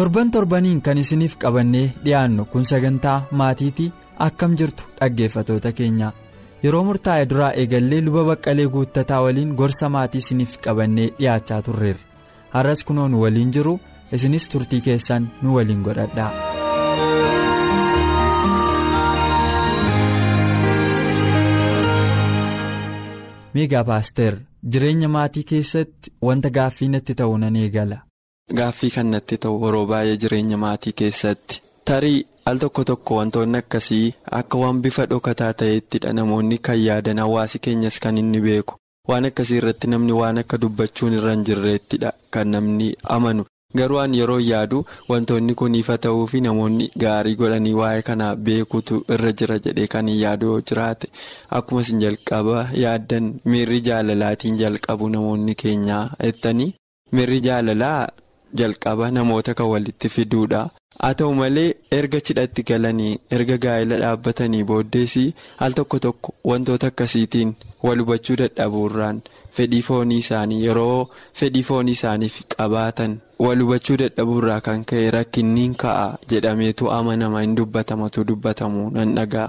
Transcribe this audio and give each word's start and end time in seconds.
Torban 0.00 0.30
torbaniin 0.34 0.80
kan 0.86 0.98
isiniif 1.02 1.34
qabannee 1.42 1.86
dhiyaannu 2.04 2.44
kun 2.52 2.64
sagantaa 2.70 3.18
maatiitii 3.40 3.88
akkam 4.26 4.54
jirtu 4.60 4.86
dhaggeeffatoota 5.00 5.72
keenya 5.80 6.08
yeroo 6.64 6.82
murtaa'e 6.88 7.26
duraa 7.32 7.50
eegallee 7.62 8.00
luba 8.06 8.24
baqqalee 8.30 8.68
guuttataa 8.76 9.20
waliin 9.26 9.52
gorsa 9.62 9.92
maatii 9.96 10.22
isiniif 10.24 10.56
qabannee 10.68 11.08
dhiyaachaa 11.18 11.60
turreerra 11.66 12.06
har'as 12.56 12.84
kunoo 12.90 13.08
nu 13.08 13.22
waliin 13.26 13.52
jiru 13.58 13.74
isinis 14.18 14.48
turtii 14.54 14.80
keessan 14.88 15.28
nu 15.42 15.58
waliin 15.58 15.82
godhadhaa. 15.88 16.32
miigaa 23.54 23.84
paaster 23.90 24.36
jireenya 24.74 25.08
maatii 25.16 25.44
keessatti 25.52 26.12
wanta 26.28 26.50
gaaffii 26.58 26.88
natti 26.94 27.14
ta'u 27.22 27.36
nan 27.44 27.56
eegala. 27.64 27.98
Gaaffii 28.58 28.90
kan 28.96 29.06
natti 29.14 29.36
ta'u 29.44 29.58
yeroo 29.64 29.86
baay'ee 29.92 30.16
jireenya 30.22 30.56
maatii 30.64 30.92
keessatti. 31.02 31.60
Tarii 31.84 32.26
al 32.50 32.58
tokko 32.58 32.84
tokko 32.84 33.16
wantoonni 33.20 33.58
akkasii 33.58 34.14
akka 34.38 34.58
waan 34.62 34.80
bifa 34.82 35.06
dhokataa 35.12 35.52
ta'eettidha 35.62 36.12
namoonni 36.18 36.58
kan 36.68 36.78
yaadan 36.82 37.18
hawaasi 37.24 37.58
keenyas 37.66 37.98
kan 38.00 38.18
inni 38.18 38.40
beeku. 38.46 38.74
Waan 39.08 39.24
akkasii 39.28 39.56
irratti 39.62 39.86
namni 39.94 40.12
waan 40.20 40.38
akka 40.42 40.58
dubbachuun 40.64 41.14
irra 41.18 41.32
hin 41.36 41.44
jirreettidha 41.48 42.12
kan 42.30 42.48
namni 42.56 42.90
amanu. 43.16 43.44
Garuu 43.78 43.98
an 44.02 44.14
yeroo 44.18 44.38
yaadu 44.42 44.78
wantoonni 45.08 45.54
kun 45.58 45.74
ifa 45.80 45.96
ta'uu 46.06 46.26
fi 46.30 46.40
namoonni 46.46 46.88
gaarii 47.02 47.34
godhanii 47.42 47.72
waa'ee 47.80 48.02
kana 48.08 48.30
beekutu 48.46 49.04
irra 49.16 49.32
jira 49.42 49.58
jedhee 49.66 49.86
kan 49.92 50.08
hin 50.12 50.18
yaadu 50.22 50.46
yoo 50.52 50.60
jiraate. 50.70 51.08
Akkuma 51.58 51.80
isin 51.86 52.00
jalqaba 52.04 52.64
yaaddan 52.84 53.28
miirri 53.44 53.80
jaalalaatiin 53.90 54.58
jalqabu 54.62 55.08
namoonni 55.14 55.54
keenyaa 55.62 56.08
jettanii 56.24 56.74
miirri 57.12 57.40
jaalalaa. 57.46 58.08
Jalqaba 58.58 59.10
namoota 59.16 59.54
kan 59.58 59.66
walitti 59.72 60.08
fiduudha 60.14 60.60
haa 61.02 61.14
ta'u 61.20 61.34
malee 61.40 61.68
erga 61.98 62.20
cidhatti 62.28 62.62
galanii 62.70 63.12
erga 63.36 63.56
gaa'ela 63.64 63.98
dhaabbatanii 64.02 64.62
booddeesii 64.70 65.28
al 65.66 65.72
tokko 65.78 65.98
tokko 66.06 66.34
wantoota 66.50 66.86
akkasiitiin 66.92 67.54
wal 67.86 67.98
hubachuu 68.04 68.36
dadhabuurraan 68.42 69.22
fedhii 69.58 69.82
foonii 69.88 70.18
isaanii 70.24 70.60
yeroo 70.66 71.08
fedhii 71.40 71.62
foonii 71.70 71.92
isaaniif 71.98 72.36
qabaatan 72.56 73.16
wal 73.46 73.62
hubachuu 73.64 73.96
dadhabuurraa 74.04 74.60
kan 74.68 74.84
ka'e 74.92 75.10
rakkinniin 75.16 75.74
ka'a 75.84 76.06
jedhameetu 76.34 76.90
amanama 76.98 77.40
hin 77.46 77.56
dubbatamatu 77.62 78.24
dubbatamu 78.32 78.86
nan 79.00 79.14
dhagaa 79.20 79.48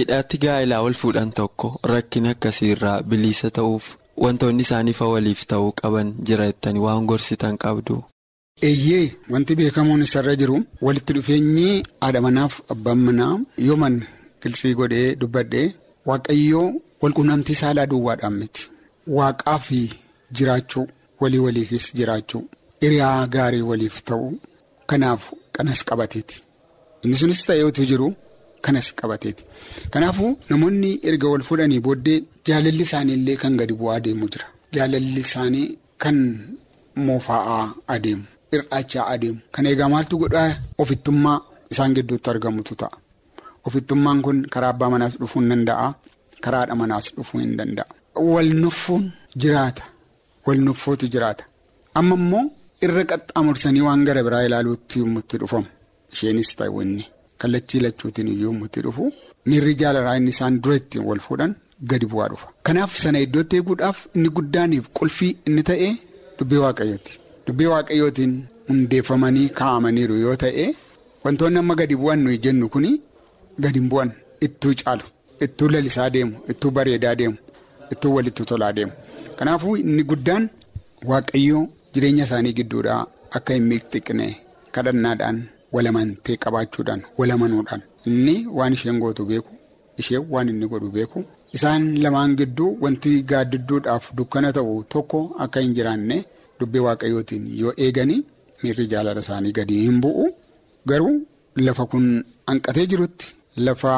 hidhaatti 0.00 0.38
gaa'elaa 0.46 0.82
wal 0.88 0.94
fuudhan 1.04 1.32
tokko 1.40 1.74
rakkin 1.92 2.26
akkasiirraa 2.34 2.98
bilisa 3.12 3.50
ta'uuf 3.58 3.94
wantoonni 4.24 4.62
isaaniif 4.66 5.00
waliif 5.14 5.42
ta'uu 5.52 5.72
qaban 5.82 6.14
jira 6.30 6.46
jettanii 6.50 6.80
waan 6.86 7.04
gorsitan 7.10 7.58
qabdu. 7.64 7.96
Eeyyee 8.62 9.12
wanti 9.32 9.54
beekamuun 9.58 10.02
isarra 10.06 10.34
jiru 10.40 10.56
walitti 10.86 11.12
dhufeenyi 11.16 11.68
haadha 12.00 12.20
manaaf 12.26 12.54
abbaan 12.74 13.00
manaa 13.08 13.34
yooman 13.66 13.96
qilxii 14.42 14.74
godhee 14.80 15.14
dubbadhee 15.20 15.66
waaqayyoo 16.08 16.66
walqunnamtii 17.02 17.54
saalaa 17.60 17.86
duwwaadhaan 17.92 18.34
miti. 18.40 18.62
Waaqaa 19.16 19.58
fi 19.66 19.78
jiraachuu 20.36 20.86
walii 21.20 21.42
waliifis 21.46 21.86
jiraachuu 21.98 22.42
hiriyaa 22.82 23.26
gaarii 23.34 23.64
waliif 23.70 23.96
ta'uu 24.08 24.32
kanaaf 24.90 25.22
kanas 25.56 25.80
qabateeti. 25.90 26.36
Inni 27.02 27.16
sunis 27.20 27.42
ta'eetu 27.48 27.84
jiru 27.90 28.08
kanas 28.64 28.88
qabateeti. 29.00 29.42
Kanaafuu 29.92 30.30
namoonni 30.50 30.90
erga 31.08 31.28
wal 31.32 31.42
fuudhanii 31.48 31.80
booddee 31.86 32.18
jaalalli 32.48 32.82
isaanii 32.88 33.14
illee 33.20 33.36
kan 33.42 33.54
gadi 33.60 33.74
bu'aa 33.80 33.96
adeemu 34.00 34.26
jira. 34.32 34.46
Jaalalli 34.76 35.20
isaanii 35.26 35.66
kan 36.02 36.18
moofaa'aa 37.06 37.64
adeemu. 37.96 38.24
Hir'aachaa 38.52 39.04
adeemu. 39.12 39.40
Kan 39.54 39.66
eegaa 39.70 39.88
maaltu 39.94 40.18
godhaa? 40.22 40.50
Ofittummaa 40.82 41.38
isaan 41.72 41.94
gidduutti 41.96 42.30
argamutu 42.30 42.74
ta'a. 42.82 42.96
Ofittummaan 43.66 44.22
kun 44.26 44.38
karaa 44.54 44.70
abbaa 44.74 44.90
manaas 44.94 45.14
dhufuu 45.20 45.40
hin 45.42 45.50
danda'a. 45.52 45.88
Karaa 46.44 46.60
haadha 46.62 46.74
manaas 46.82 47.06
dhufuu 47.16 47.40
hin 47.44 47.56
danda'a. 47.58 47.90
Wal 48.32 48.50
nuffuun 48.62 49.04
jiraata. 49.42 49.84
Wal 50.46 50.60
nuffootu 50.68 51.08
jiraata. 51.14 51.44
Amma 51.94 52.14
immoo 52.22 52.44
irra 52.86 53.04
qaxxaamursanii 53.10 53.84
waan 53.88 54.04
gara 54.08 54.22
biraa 54.26 54.42
ilaaluutti 54.48 54.98
yommuu 55.02 55.22
dhufamu. 55.40 55.66
Isheenis 56.12 56.50
wanni 56.76 57.04
kallachii 57.38 57.80
lachuutiin 57.80 58.28
yommuu 58.42 58.66
itti 58.70 58.80
dhufu. 58.86 59.12
Miirri 59.46 59.74
jaalalaa 59.80 60.16
inni 60.16 60.30
isaan 60.36 60.60
dura 60.62 60.76
ittiin 60.80 61.04
wal 61.08 61.20
fuudhan 61.26 61.54
gadi 61.90 62.06
bu'aa 62.06 62.28
dhufa. 62.32 62.48
Kanaaf 62.66 62.96
sana 63.02 63.18
iddootti 63.26 63.56
eeguudhaaf 63.56 63.98
inni 64.14 64.28
guddaaniif 64.36 64.86
qulfii 64.98 65.32
inni 65.46 65.62
ta'e 65.68 65.88
dubbii 66.38 66.60
waaqayyooti. 66.64 67.12
Dubbii 67.48 67.68
waaqayyootiin 67.72 68.32
hundeeffamanii 68.68 69.48
kaa'amaniiru 69.58 70.16
yoo 70.24 70.36
ta'e 70.42 70.64
wantoonni 71.24 71.58
amma 71.62 71.74
gadi 71.80 71.96
bu'an 72.02 72.20
nuyi 72.24 72.38
jennu 72.44 72.66
kuni 72.74 72.90
gadi 73.64 73.80
bu'an. 73.92 74.10
Ittuu 74.46 74.74
caalu 74.80 75.04
ittuu 75.44 75.68
lalisaa 75.74 76.10
deemu 76.16 76.34
ittuu 76.52 76.70
bareedaa 76.76 77.14
deemu 77.20 77.36
ittuu 77.92 78.14
walitti 78.16 78.44
tolaa 78.50 78.72
deemu. 78.76 78.92
Kanaafuu 79.38 79.76
inni 79.82 80.02
guddaan 80.10 80.44
waaqayyoo 81.10 81.62
jireenya 81.94 82.24
isaanii 82.28 82.52
gidduudhaa 82.58 83.00
akka 83.36 83.54
hin 83.56 83.66
miidhagne 83.70 84.26
kadhannaadhaan 84.74 85.38
walamantee 85.72 86.36
qabaachuudhaan 86.44 87.02
walamanuudhaan. 87.18 87.82
Inni 88.06 88.36
waan 88.58 88.72
isheen 88.76 88.98
gootu 89.02 89.24
beeku 89.30 89.52
isheen 90.00 90.24
waan 90.34 90.48
inni 90.52 90.66
godhu 90.72 90.90
beeku. 90.96 91.24
Isaan 91.56 91.84
lamaan 92.02 92.36
gidduu 92.40 92.70
wanti 92.84 93.12
gaaddidduudhaaf 93.30 94.04
dukkana 94.16 94.52
ta'u 94.56 94.82
tokko 94.94 95.20
akka 95.44 95.60
hin 95.64 95.74
jiraanne. 95.78 96.18
Dubbii 96.60 96.82
waaqayyootiin 96.86 97.44
yoo 97.60 97.72
eeganii 97.84 98.20
miirri 98.62 98.86
jaalala 98.92 99.20
isaanii 99.26 99.52
gadi 99.58 99.74
hin 99.86 99.98
bu'u. 100.04 100.24
Garuu 100.90 101.16
lafa 101.66 101.84
kun 101.92 102.06
hanqatee 102.50 102.86
jirutti 102.92 103.26
lafa 103.66 103.92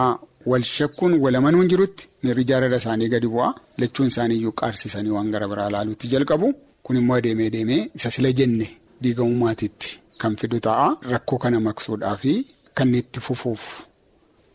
wal 0.51 0.63
shakkuun 0.75 1.13
walamanuun 1.25 1.69
jirutti 1.73 2.09
miirri 2.23 2.45
jaalala 2.51 2.77
isaanii 2.83 3.09
gadi 3.15 3.29
bu'a. 3.35 3.49
Lachuun 3.81 4.09
isaanii 4.13 4.37
iyyuu 4.41 4.53
qaarsisanii 4.61 5.11
waan 5.17 5.31
gara 5.35 5.49
biraa 5.53 5.69
ilaaluutti 5.71 6.09
jalqabu. 6.13 6.49
Kun 6.85 6.97
immoo 7.01 7.17
adeemee 7.21 7.51
deemee 7.55 7.83
isa 7.97 8.11
sila 8.15 8.33
jenne 8.39 8.67
diigamuu 9.03 9.39
maatiitti 9.45 9.91
kan 10.21 10.37
fidu 10.41 10.59
ta'a. 10.67 10.89
Rakkoo 11.13 11.39
kana 11.43 11.61
maqsuudhaa 11.67 12.17
fi 12.23 12.33
kan 12.77 12.95
itti 13.01 13.21
fufuuf 13.27 13.65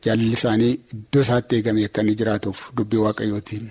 jaalalli 0.05 0.33
isaanii 0.39 0.73
iddoo 0.93 1.21
isaatti 1.25 1.55
eegamee 1.57 1.85
akka 1.89 2.01
inni 2.03 2.15
jiraatuuf 2.19 2.59
dubbii 2.77 3.01
waaqayyootiin 3.05 3.65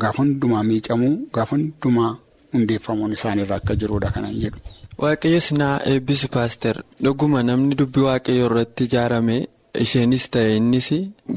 gaafa 0.00 0.18
hundumaa 0.22 0.62
miicamuu 0.70 1.14
gaafa 1.34 1.54
hundumaa. 1.56 2.12
Hundeeffamuun 2.56 3.12
isaaniirra 3.18 3.56
akka 3.60 3.74
jiruudha 3.82 4.10
kanan 4.16 4.34
jedhu. 4.44 4.58
Waaqayyoos 5.02 5.48
naa 5.60 5.74
eebbisu 5.92 6.28
paaster 6.36 6.76
dhuguma 7.04 7.42
namni 7.50 7.74
dubbii 7.80 8.04
waaqayyoo 8.08 8.46
irratti 8.50 8.82
ijaarame 8.88 9.36
isheenis 9.84 10.24
ta'e 10.34 10.54
innis 10.60 10.86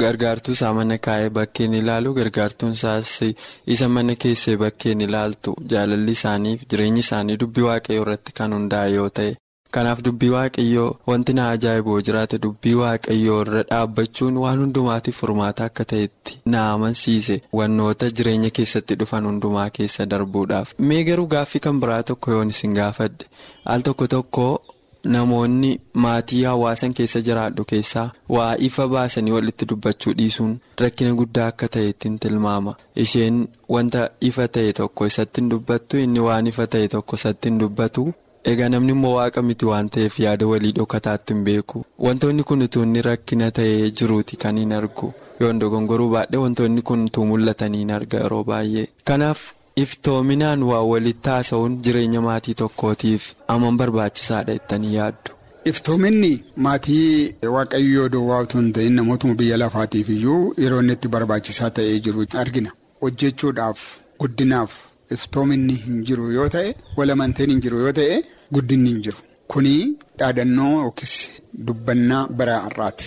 gargaartuu 0.03 0.53
isaa 0.57 0.71
mana 0.77 0.97
kaa'ee 1.07 1.29
bakkeen 1.37 1.73
ilaalu 1.79 2.13
gargaartuun 2.19 2.73
isaas 2.77 3.09
isa 3.75 3.87
mana 3.95 4.15
keessee 4.23 4.55
bakkeen 4.63 5.01
ilaaltu 5.07 5.55
jaalalli 5.73 6.13
isaaniif 6.19 6.63
jireenyi 6.71 7.03
isaanii 7.05 7.37
dubbii 7.43 7.65
waaqayyoo 7.69 8.05
irratti 8.05 8.31
kan 8.39 8.53
hundaa'e 8.57 8.93
yoo 8.97 9.09
ta'e. 9.19 9.31
Kanaaf 9.75 9.99
dubbii 10.05 10.29
waaqayyoo 10.33 10.95
wanti 11.09 11.33
na 11.37 11.49
ajaa'iboo 11.55 11.97
jiraate 12.05 12.37
dubbii 12.45 12.73
waaqayyoo 12.79 13.41
irra 13.41 13.61
dhaabbachuun 13.71 14.37
waan 14.43 14.59
hundumaatiif 14.63 15.17
furmaata 15.21 15.65
akka 15.69 15.85
ta'etti 15.91 16.37
na 16.53 16.63
amansiise 16.71 17.35
wannoota 17.59 18.09
jireenya 18.19 18.49
keessatti 18.59 18.95
dhufan 19.01 19.25
hundumaa 19.29 19.69
keessa 19.75 20.05
darbuudhaaf. 20.13 20.73
Mee 20.79 21.03
garuu 21.09 21.27
gaaffii 21.33 21.59
kan 21.65 21.79
biraa 21.83 22.01
tokko 22.11 22.31
yoon 22.31 22.49
isin 22.55 22.73
gaafadhe 22.79 23.25
al 23.73 23.81
tokko 23.87 24.07
tokko 24.13 24.45
namoonni 25.15 25.69
maatii 26.05 26.39
hawaasan 26.43 26.93
keessa 26.99 27.21
jiraadhu 27.27 27.65
keessaa 27.73 28.07
waa 28.37 28.55
ifa 28.69 28.87
baasanii 28.93 29.31
walitti 29.35 29.65
dubbachuu 29.73 30.13
dhiisuun 30.21 30.55
rakkina 30.81 31.13
guddaa 31.19 31.47
akka 31.53 31.67
ta'etti 31.75 32.09
tilmaama. 32.25 32.73
Isheen 33.05 33.37
wanta 33.75 34.09
ifa 34.31 34.47
ta'e 34.57 34.73
tokko 34.81 35.05
isatti 35.13 35.41
hin 35.41 35.49
dubbattu 35.53 35.97
inni 36.07 36.19
waan 36.29 36.47
ifa 36.53 36.67
ta'e 36.77 36.87
tokko 36.95 37.15
isatti 37.21 37.49
hin 37.49 37.59
dubbatu. 37.65 38.07
Egaa 38.43 38.69
namni 38.69 38.91
immoo 38.95 39.13
waaqa 39.15 39.41
miti 39.41 39.65
waan 39.65 39.89
ta'eef 39.95 40.19
yaada 40.19 40.47
walii 40.47 40.71
dhokataatti 40.77 41.33
hin 41.33 41.43
beeku. 41.43 41.85
Wantoonni 42.05 42.43
kun 42.43 42.61
utuu 42.65 42.83
inni 42.83 43.01
rakkina 43.07 43.51
ta'ee 43.51 43.91
jiruuti 44.01 44.35
kan 44.43 44.57
hin 44.61 44.71
argu. 44.79 45.13
Yoon 45.39 45.59
dogongoruu 45.59 46.09
baadhee 46.13 46.37
wantoonni 46.43 46.81
kun 46.81 47.05
utuu 47.09 47.25
mul'atanii 47.31 47.79
hin 47.83 47.91
arga 47.97 48.17
yeroo 48.23 48.43
baay'ee. 48.51 48.87
Kanaaf 49.11 49.41
iftoominaan 49.83 50.63
waa 50.69 50.81
walitti 50.91 51.29
haasa'uun 51.29 51.77
jireenya 51.83 52.21
maatii 52.29 52.53
tokkootiif 52.63 53.27
aman 53.55 53.77
barbaachisaadha 53.83 54.53
jettanii 54.57 54.95
yaaddu. 54.95 55.31
Iftoominni 55.71 56.33
maatii 56.65 57.35
waaqayyoo 57.55 58.09
duwwaa 58.17 58.41
utuu 58.47 58.59
hin 58.61 58.73
ta'in 58.77 58.93
namootuma 58.99 59.33
biyya 59.41 59.57
lafaatiif 59.63 60.09
iyyuu 60.17 60.53
yeroo 60.65 60.79
inni 60.85 60.93
itti 60.99 61.07
barbaachisaa 61.15 61.69
ta'ee 61.79 61.99
jiru 62.05 62.25
argina. 62.43 62.71
Hojjechuudhaaf 63.01 63.79
guddinaaf 64.19 64.71
iftoominni 65.15 65.75
hin 65.85 65.97
jiru 66.09 66.31
yoo 66.37 66.47
ta'e 66.55 66.69
walamanteen 66.97 67.49
hin 67.53 67.61
jiru 67.65 67.79
yoo 67.85 67.91
ta'e 67.99 68.15
guddinni 68.57 68.89
hin 68.93 69.01
jiru. 69.07 69.17
Kuni 69.51 69.75
dhaadannoo 70.19 70.73
yookiis 70.85 71.13
dubbannaa 71.67 72.23
bara 72.41 72.57
har'aati. 72.65 73.05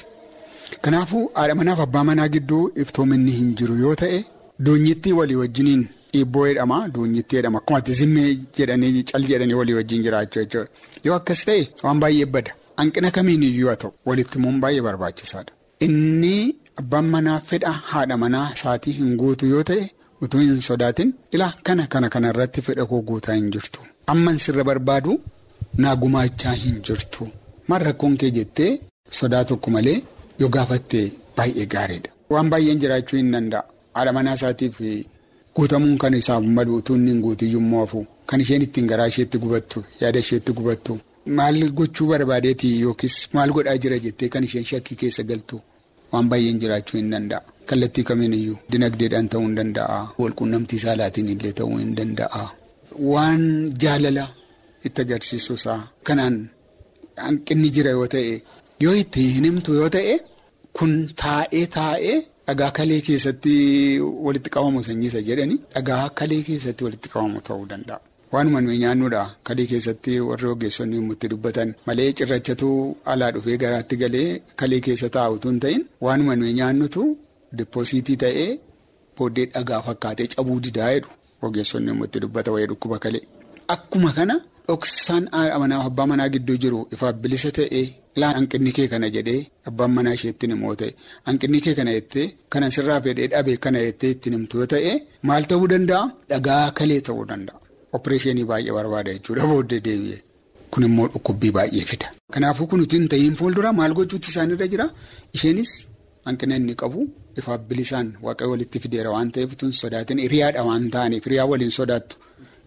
Kanaafuu 0.84 1.24
haadha 1.34 1.54
manaaf 1.60 1.80
abbaa 1.86 2.04
manaa 2.10 2.28
gidduu 2.36 2.62
iftoominni 2.84 3.32
hin 3.40 3.50
jiru 3.60 3.76
yoo 3.84 3.94
ta'e 4.02 4.18
doonyittii 4.68 5.12
walii 5.18 5.38
wajjiniin 5.42 5.82
dhiibboo 6.14 6.46
jedhama 6.48 6.78
doonyittii 6.96 7.36
jedhama 7.38 7.58
akkuma 7.62 7.80
zimmee 8.00 8.30
jedhanii 8.58 9.02
cal 9.12 9.24
jedhanii 9.30 9.54
walii 9.60 9.74
wajjin 9.78 10.02
jiraachuu 10.06 10.40
jechuudha. 10.42 10.68
Yoo 11.04 11.14
akkas 11.20 11.44
ta'e 11.48 11.62
waan 11.84 12.00
baay'ee 12.04 12.26
bada 12.36 12.52
hanqina 12.82 13.10
kamiin 13.16 13.42
iyyuu 13.50 13.68
haa 13.72 13.76
ta'u 13.84 13.92
walitti 14.10 14.38
immoo 14.38 14.52
baay'ee 14.64 14.82
barbaachisaadha. 14.88 15.52
Inni 15.86 16.34
abbaan 16.80 17.06
manaa 17.14 17.40
fedha 17.52 17.70
haadha 17.90 18.16
manaa 18.24 18.46
isaatii 18.56 18.92
hin 18.98 19.16
guutu 19.22 19.46
yoo 19.54 19.62
ta'e 19.70 19.84
utuu 20.22 20.40
hin 20.40 20.60
sodaatin 20.68 21.12
ilaa 21.38 21.52
kana 21.68 21.86
kana 21.92 22.08
kana 22.14 22.28
irratti 22.34 22.62
fedha 22.68 22.86
koo 22.90 23.00
guutaa 23.10 23.34
hin 23.38 23.50
jirtu. 23.56 23.80
Amman 24.14 24.38
sirra 24.44 24.64
barbaadu 24.70 25.20
naa 25.84 25.96
gumaachaa 26.02 26.52
hin 26.64 26.76
jirtu. 26.88 27.28
Maal 27.68 27.82
rakkoon 27.88 28.16
kee 28.22 28.30
jettee 28.38 28.70
sodaa 29.20 29.44
tokko 29.50 29.70
malee 29.76 29.98
yoo 30.40 30.48
gaafatte 30.56 31.00
baay'ee 31.36 31.66
gaariidha. 31.74 32.10
Waan 32.30 32.50
baay'een 32.50 32.78
jiraachuu 32.84 33.16
hin 33.20 33.32
danda'a. 33.36 33.62
Haadha 33.94 34.12
manaa 34.18 34.34
isaatiif 34.40 34.76
guutamuun 35.56 35.98
kan 36.02 36.14
isaaf 36.14 36.44
malu 36.58 36.76
utuu 36.80 36.94
inni 36.96 37.10
hin 37.12 37.20
guutiyyuu 37.24 37.60
moofu 37.72 38.06
kan 38.26 38.40
isheen 38.44 38.62
ittiin 38.66 38.86
garaa 38.92 39.06
isheetti 39.12 39.38
gubattu 39.42 39.82
yaada 40.00 40.18
isheetti 40.24 40.52
gubattu 40.58 40.94
maal 41.38 41.58
gochuu 41.80 42.06
barbaadeeti 42.12 42.70
yookiis 42.84 43.16
maal 43.34 43.50
godhaa 43.56 43.76
jira 43.82 43.98
jettee 44.06 44.28
kan 44.36 44.44
isheen 44.48 44.64
shakkii 44.70 44.96
keessa 45.02 45.22
galtu 45.30 45.60
waan 46.12 46.26
baay'een 46.32 46.58
jiraachuu 46.62 46.98
hin 47.00 47.10
danda'a. 47.14 47.40
Kallattii 47.68 48.04
kamiin 48.10 48.34
iyyuu 48.38 48.56
dinagdeedhaan 48.72 49.28
ta'uu 49.34 49.44
hin 49.46 49.56
danda'a. 49.60 49.98
Walquunnamtii 50.22 50.80
saalaatiin 50.84 51.28
illee 51.34 51.52
ta'uu 51.60 51.76
hin 51.82 51.92
danda'a. 52.00 52.42
Waan 53.12 53.42
jaalala 53.84 54.24
itti 54.90 55.00
agarsiisu 55.06 55.52
isaa 55.60 55.80
kanaan 56.10 56.36
hanqinni 57.26 57.68
jira 57.78 57.90
yoo 57.98 58.06
ta'e 58.16 58.34
yoo 58.84 58.94
itti 59.04 59.20
hin 59.38 59.44
himtu 59.50 59.70
yoo 59.80 59.88
ta'e 59.96 60.14
kun 60.80 60.92
taa'ee 61.24 61.64
taa'ee. 61.78 62.16
Dhagaa 62.46 62.70
kalee 62.78 63.00
keessatti 63.06 63.52
walitti 64.26 64.50
qabamu 64.54 64.80
sanyiisa 64.86 65.20
jedhani 65.28 65.56
dhagaa 65.74 66.08
kalee 66.20 66.40
keessatti 66.48 66.82
walitti 66.86 67.08
qabamu 67.12 67.38
ta'uu 67.48 67.66
danda'a. 67.72 68.00
Waanuma 68.32 68.60
nuyi 68.64 68.78
nyaannuudha 68.82 69.22
kalee 69.46 69.66
keessatti 69.70 70.12
warri 70.28 70.46
ogeessonni 70.52 70.98
itti 71.14 71.28
dubbatan 71.32 71.70
malee 71.86 72.10
cirrachatu 72.18 72.68
alaa 73.12 73.30
dhufee 73.34 73.56
garaatti 73.62 73.96
galee 74.02 74.28
kalee 74.60 74.80
keessa 74.86 75.08
taa'utu 75.16 75.48
hin 75.50 75.60
ta'in 75.64 75.82
waanuma 76.06 76.36
nuyi 76.40 76.52
nyaannutu 76.60 77.02
dippooziitii 77.58 78.16
ta'ee 78.24 78.48
booddee 79.18 79.46
dhagaa 79.54 79.80
fakkaatee 79.88 80.26
cabuu 80.34 80.58
didaa 80.66 80.90
jedhu 80.94 81.10
ogeessonni 81.48 81.92
itti 82.06 82.18
dubbata 82.24 82.50
wayii 82.54 82.68
dhukkuba 82.72 82.98
kalee. 83.04 83.22
Akkuma 83.74 84.10
kana 84.18 84.34
dhoksaan 84.68 85.24
abbaa 85.86 86.06
manaa 86.12 86.28
gidduu 86.34 86.56
jiru 86.62 86.80
ifaaf 86.94 87.16
bilisa 87.22 87.50
ta'ee. 87.58 87.84
Ilaa 88.16 88.32
hanqinni 88.36 88.72
kee 88.76 88.88
kana 88.92 89.08
jedhee 89.16 89.40
abbaan 89.68 89.92
manaa 89.96 90.14
isheetti 90.18 90.46
himoo 90.52 90.74
ta'e 90.80 90.90
hanqinni 91.28 91.58
kee 91.64 91.74
kana 91.78 91.92
jettee 91.96 92.26
kana 92.52 92.66
sirraa 92.74 93.00
fedhee 93.06 93.28
dhabe 93.32 93.56
kana 93.66 93.78
jettee 93.86 94.10
ittiin 94.14 94.34
himtu 94.38 94.54
yoo 94.60 94.66
ta'e 94.72 94.92
maal 95.30 95.44
ta'uu 95.52 95.68
danda'a 95.72 96.02
dhagaa 96.32 96.64
kalee 96.80 97.00
ta'uu 97.08 97.24
danda'a. 97.30 97.58
Opereeshinii 97.96 98.44
baay'ee 98.50 98.72
barbaada 98.78 99.10
jechuudha 99.16 99.44
booddee 99.50 99.80
deebi'e. 99.86 100.18
Kun 100.72 100.84
immoo 100.88 101.08
dhukkubbii 101.14 101.52
baay'ee 101.56 101.84
fida. 101.90 102.08
Kanaafuu 102.34 102.66
kun 102.70 102.86
hin 102.92 103.08
ta'iin 103.14 103.34
fuuldura 103.40 103.72
maal 103.80 103.92
gochuutti 103.98 104.28
isaanirra 104.32 104.66
jira 104.72 104.86
isheenis 105.36 105.72
hanqina 106.26 106.56
inni 106.60 106.74
qabu 106.82 107.00
ifaaf 107.40 107.60
bilisaan 107.68 108.08
waaqayyo 108.24 108.50
walitti 108.54 108.78
fideera 108.84 109.10
waan 109.14 109.28
ta'eef 109.34 109.50
tun 109.60 109.72
sodaatin 109.82 110.18
hiriyaadha 110.24 110.62
waan 110.68 110.84
ta'aniif 110.96 111.24
hiriyaa 111.26 111.46
waliin 111.52 111.72
sodaattu 111.78 112.16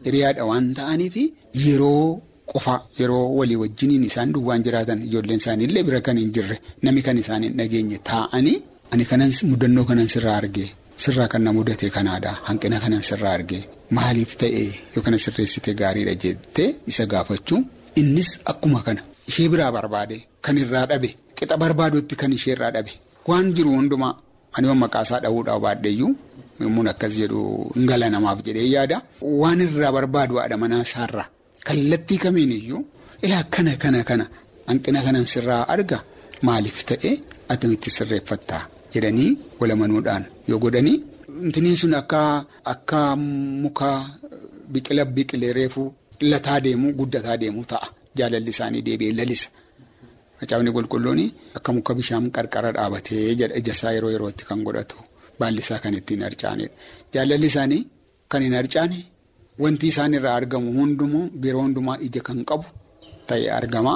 hiriyaadha 0.06 0.44
waan 0.52 0.66
ta'aniif 0.80 1.16
yeroo. 1.66 2.08
Qofa 2.52 2.74
yeroo 3.00 3.24
walii 3.38 3.56
wajjiniin 3.62 4.04
isaan 4.08 4.30
duwwaan 4.34 4.64
jiraatan 4.66 5.00
ijoolleen 5.08 5.40
isaanii 5.42 5.66
illee 5.68 5.84
bira 5.88 6.00
kan 6.08 6.18
hin 6.22 6.32
jirre 6.36 6.58
nami 6.88 7.02
kan 7.08 7.18
isaan 7.22 7.44
hin 7.48 7.54
dhageenye 7.60 7.98
taa'anii 8.10 8.58
ani 8.94 9.06
kanan 9.12 9.32
mudannoo 9.52 9.86
kanan 9.92 10.08
sirraa 10.14 10.36
argee 10.42 10.68
sirraa 11.06 11.26
kan 11.32 11.42
na 11.46 11.52
mudate 11.58 11.90
kanaadha 11.96 12.32
hanqina 12.50 12.78
kanan 12.84 13.02
sirraa 13.08 13.34
argee 13.40 13.64
maaliif 13.98 14.32
ta'ee 14.42 14.68
yookaan 14.96 15.18
sirreessite 15.26 15.72
gaariidha 15.82 16.14
jettee 16.24 16.70
isa 16.92 17.06
gaafachuu 17.14 17.60
innis 18.02 18.30
akkuma 18.52 18.80
kana 18.88 19.02
ishee 19.30 19.48
biraa 19.54 19.72
barbaade 19.78 20.18
kan 20.46 20.58
irraa 20.64 20.86
dhabe 20.92 21.10
qixa 21.38 21.56
barbaadutti 21.64 22.16
kan 22.22 22.32
ishee 22.38 22.54
irraa 22.56 22.72
dhabe 22.76 22.92
waan 23.30 23.54
jiru 23.56 23.72
hundumaa 23.78 24.14
ani 24.56 24.68
maqaasaa 24.84 25.20
dha'uudhaaf 25.24 25.62
baadheeyyuu 25.66 26.12
yommuun 26.64 26.88
akkas 26.94 27.14
jedhu 27.22 27.40
hin 27.76 27.86
gala 27.92 28.08
namaaf 28.16 28.40
jedhee 28.48 28.68
yaada 28.76 28.98
waan 29.42 29.60
irraa 29.68 29.92
barbaadu 29.98 30.34
haadha 30.42 30.58
manaa 30.64 30.82
isaarraa. 30.88 31.28
Kallattii 31.68 32.18
kamiin 32.24 32.52
iyyuu 32.60 32.82
ilaa 33.26 33.44
kana 33.54 33.74
kana 33.84 34.00
kana 34.10 34.26
hanqina 34.70 35.00
kanan 35.06 35.26
sirraa 35.34 35.64
arga 35.74 35.98
maaliif 36.48 36.78
ta'e 36.90 37.12
atamitti 37.54 37.90
sirreeffattaa 37.98 38.62
jedhanii 38.94 39.30
walamanuudhaan 39.60 40.24
yoo 40.50 40.60
godhanii 40.66 40.98
intiniin 41.46 41.78
sun 41.82 41.94
akka 42.02 42.22
akka 42.74 43.00
muka 43.64 43.90
biqila 44.74 45.04
biqilee 45.16 45.54
reefuu 45.60 45.88
lataa 46.32 46.60
deemuu 46.66 46.92
guddataa 47.00 47.38
deemuu 47.42 47.66
ta'a 47.72 47.88
jaalalli 48.18 48.50
isaanii 48.56 48.82
deebi'ee 48.88 49.14
lalisa. 49.20 49.50
Macaafni 50.40 50.72
qulqulluun 50.78 51.22
akka 51.58 51.70
muka 51.78 51.92
bishaan 52.00 52.26
qarqara 52.36 52.70
dhaabatee 52.78 53.24
ijasaa 53.60 53.92
yeroo 53.96 54.12
yerootti 54.16 54.44
kan 54.50 54.60
godhatu 54.68 54.96
baallisaa 55.40 55.80
kan 55.84 55.94
ittiin 56.00 56.22
harcaanidha. 56.28 56.74
Jaalalli 57.14 57.48
isaanii 57.52 57.82
kan 58.32 58.42
hin 58.46 58.56
harcaane. 58.60 58.98
Wanti 59.64 59.86
isaan 59.92 60.14
irraa 60.18 60.36
argamu 60.40 60.70
hundumaa 60.78 61.28
yeroo 61.46 61.64
hundumaa 61.68 61.98
ija 62.08 62.22
kan 62.28 62.40
qabu 62.50 62.66
ta'ee 63.28 63.50
argama. 63.60 63.94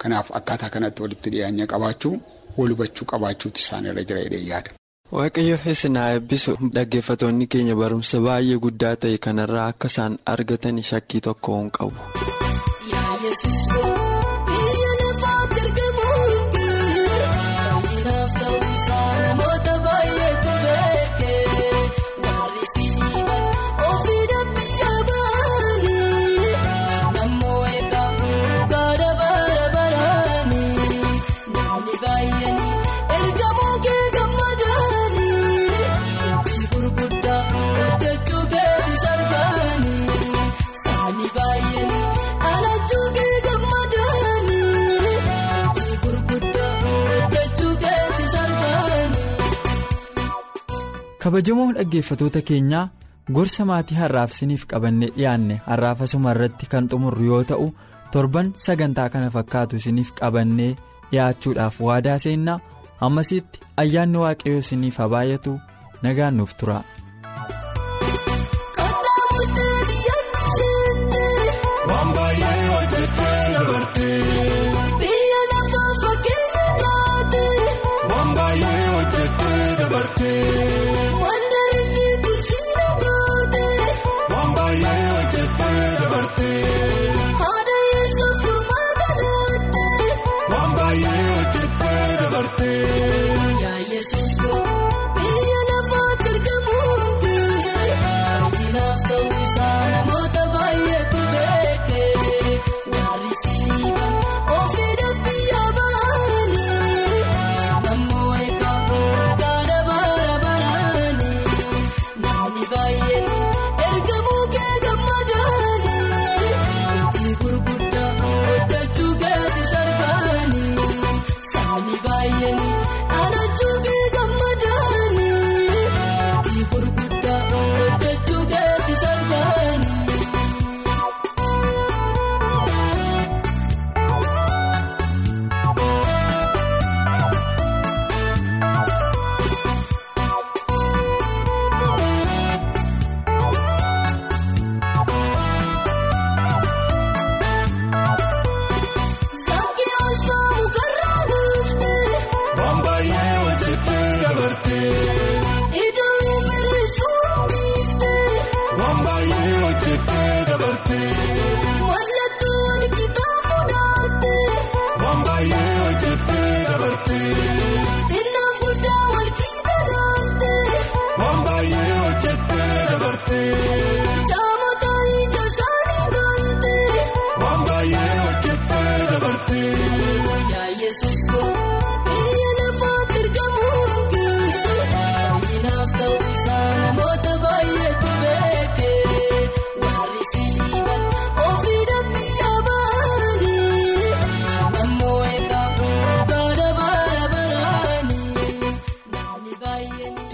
Kanaaf 0.00 0.28
akkaataa 0.38 0.70
kanatti 0.74 1.00
walitti 1.02 1.28
dhiyaanya 1.32 1.64
qabaachuu 1.72 2.14
wal 2.58 2.72
hubachuu 2.74 3.06
qabaachuutu 3.12 3.60
isaan 3.64 3.84
irra 3.90 4.02
jira 4.08 4.20
jedhee 4.24 4.44
yaada. 4.50 4.70
Waaqayyo 5.16 5.56
isin 5.72 5.96
haa 6.00 6.10
eebbisu 6.16 6.52
dhaggeeffatoonni 6.74 7.46
keenya 7.54 7.76
barumsa 7.82 8.20
baay'ee 8.26 8.58
guddaa 8.66 8.94
ta'e 9.04 9.18
kanarraa 9.28 9.66
akka 9.74 9.92
isaan 9.92 10.18
argatan 10.34 10.82
shakkii 10.90 11.22
tokko 11.28 11.56
hin 11.60 11.70
qabu. 11.78 11.96
Kabajamoo 51.28 51.72
dhaggeeffatoota 51.76 52.40
keenyaa 52.50 52.82
gorsa 53.38 53.64
maatii 53.70 53.96
har'aaf 54.00 54.34
isiniif 54.36 54.62
qabannee 54.72 55.08
dhiyaanne 55.16 55.56
har'aaf 55.66 56.04
asuma 56.06 56.32
irratti 56.36 56.68
kan 56.74 56.88
xumurru 56.92 57.26
yoo 57.30 57.40
ta'u 57.50 57.66
torban 58.14 58.52
sagantaa 58.66 59.08
kana 59.16 59.28
fakkaatu 59.36 59.80
isiniif 59.82 60.12
qabannee 60.20 60.70
dhiyaachuudhaaf 61.10 61.80
waadaa 61.88 62.18
seennaa 62.26 62.58
ammasitti 63.08 63.64
ayyaanni 63.84 64.22
waaqayyoo 64.24 64.64
isiniif 64.66 65.02
haa 65.04 65.10
baay'atu 65.16 65.58
nagaan 66.08 66.40
nuuf 66.42 66.56
tura. 66.62 66.80
Haadha 79.38 80.47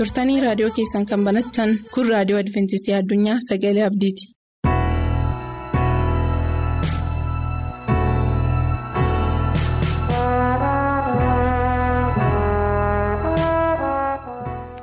turtanii 0.04 0.40
raadiyoo 0.44 0.72
keessan 0.78 1.06
kan 1.10 1.22
banattan 1.28 1.70
kun 1.94 2.08
raadiyoo 2.14 2.40
adventistii 2.44 2.94
addunyaa 3.00 3.36
sagalee 3.48 3.84
abdiiti. 3.90 4.26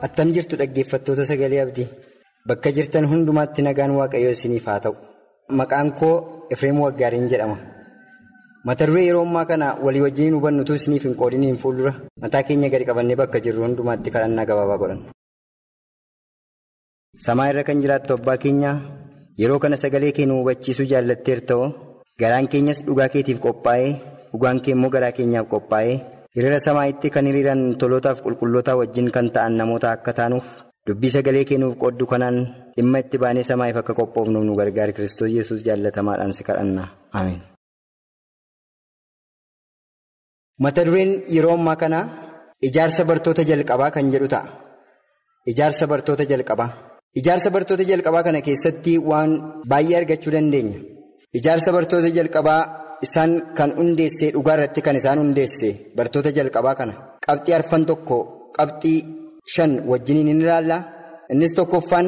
attam 0.07 0.33
jirtu 0.35 0.55
dhaggeeffattoota 0.61 1.25
sagalee 1.31 1.61
abdii. 1.65 1.87
Bakka 2.47 2.69
jirtan 2.77 3.05
hundumaatti 3.11 3.61
nagaan 3.67 3.93
waaqayyoo 3.99 4.33
isiniif 4.37 4.65
haa 4.71 4.79
ta'u. 4.85 4.95
Maqaan 5.59 5.89
koo 5.99 6.15
efreem 6.53 6.79
waggaariin 6.85 7.27
jedhama 7.31 7.57
mata 8.68 8.86
duree 8.89 9.06
yeroo 9.08 9.24
ammaa 9.27 9.46
kana 9.51 9.68
walii 9.86 10.01
wajjin 10.06 10.34
hubannutu 10.38 10.74
isiniif 10.80 11.03
hin 11.08 11.15
qoodiniin 11.22 11.58
fuuldura 11.63 11.94
mataa 12.24 12.44
keenya 12.48 12.70
gadi 12.74 12.86
qabannee 12.89 13.15
bakka 13.22 13.39
jirru 13.46 13.63
hundumaatti 13.65 14.10
kadhannaa 14.15 14.46
gabaabaa 14.50 14.77
godhan. 14.84 15.01
samaa 17.25 17.50
irra 17.51 17.63
kan 17.68 17.82
jiraattu 17.84 18.13
abbaa 18.18 18.38
keenya 18.46 18.72
yeroo 19.41 19.60
kana 19.63 19.77
sagalee 19.84 20.12
kee 20.18 20.25
nu 20.30 20.36
hubachiisuu 20.39 20.86
jaallatteerta'oo 20.94 21.68
garaan 22.22 22.48
keenyas 22.53 22.80
dhugaa 22.88 23.10
keetiif 23.13 23.39
qophaa'ee 23.46 23.91
dhugaan 24.32 24.62
kee 24.63 24.72
immoo 24.77 24.89
garaa 24.96 25.12
keenyaaf 25.20 25.48
qophaa'ee. 25.53 25.96
hiriira 26.36 26.60
samaa'itti 26.68 27.10
kan 27.15 27.25
hiriiran 27.30 27.62
tolootaaf 27.80 28.22
qulqullootaa 28.25 28.75
wajjin 28.82 29.10
kan 29.15 29.27
ta'an 29.38 29.53
namoota 29.62 29.91
akka 29.96 30.13
taanuuf 30.20 30.48
dubbii 30.88 31.12
sagalee 31.15 31.46
kennuuf 31.50 31.75
qooddu 31.82 32.06
kanaan 32.12 32.38
dhimma 32.75 33.00
itti 33.03 33.18
baanee 33.24 33.44
samaa'iif 33.51 33.77
akka 33.82 33.94
qophoofnuuf 34.01 34.44
nu 34.50 34.56
gargaara 34.62 34.94
kiristoos 34.98 35.32
yesus 35.38 35.60
jaallatamaadhaan 35.68 36.34
si 36.38 36.44
kadhanna 36.50 36.84
mata 40.63 40.84
dureen 40.88 41.12
yeroo 41.36 41.53
ammaa 41.58 41.75
kana 41.81 42.00
ijaarsa 42.67 43.03
bartoota 43.10 43.43
jalqabaa 43.50 43.91
kan 43.96 44.12
jedhu 44.13 44.27
ta'a. 44.34 44.48
Ijaarsa 45.51 45.86
bartoota 45.91 46.24
jalqabaa. 46.31 46.70
Ijaarsa 47.20 47.50
bartoota 47.55 47.84
jalqabaa 47.91 48.24
kana 48.27 48.41
keessatti 48.48 48.93
waan 49.10 49.31
baay'ee 49.72 49.98
argachuu 50.00 50.31
dandeenya. 50.36 50.79
Ijaarsa 51.38 51.70
bartoota 51.75 52.10
jalqabaa. 52.17 52.62
Isaan 53.05 53.31
kan 53.58 53.72
hundeessee 53.79 54.29
dhugaa 54.34 54.53
irratti 54.58 54.81
kan 54.86 54.96
isaan 55.00 55.20
hundeesse 55.22 55.70
bartoota 55.98 56.29
jalqabaa 56.38 56.75
kana. 56.79 56.93
Qabxii 57.25 57.53
arfan 57.60 57.84
tokko 57.89 58.17
qabxii 58.58 58.98
shan 59.53 59.72
wajjiniin 59.89 60.27
ni 60.38 60.43
ilaalla. 60.46 60.77
Innis 61.34 61.53
tokkoffaan 61.60 62.08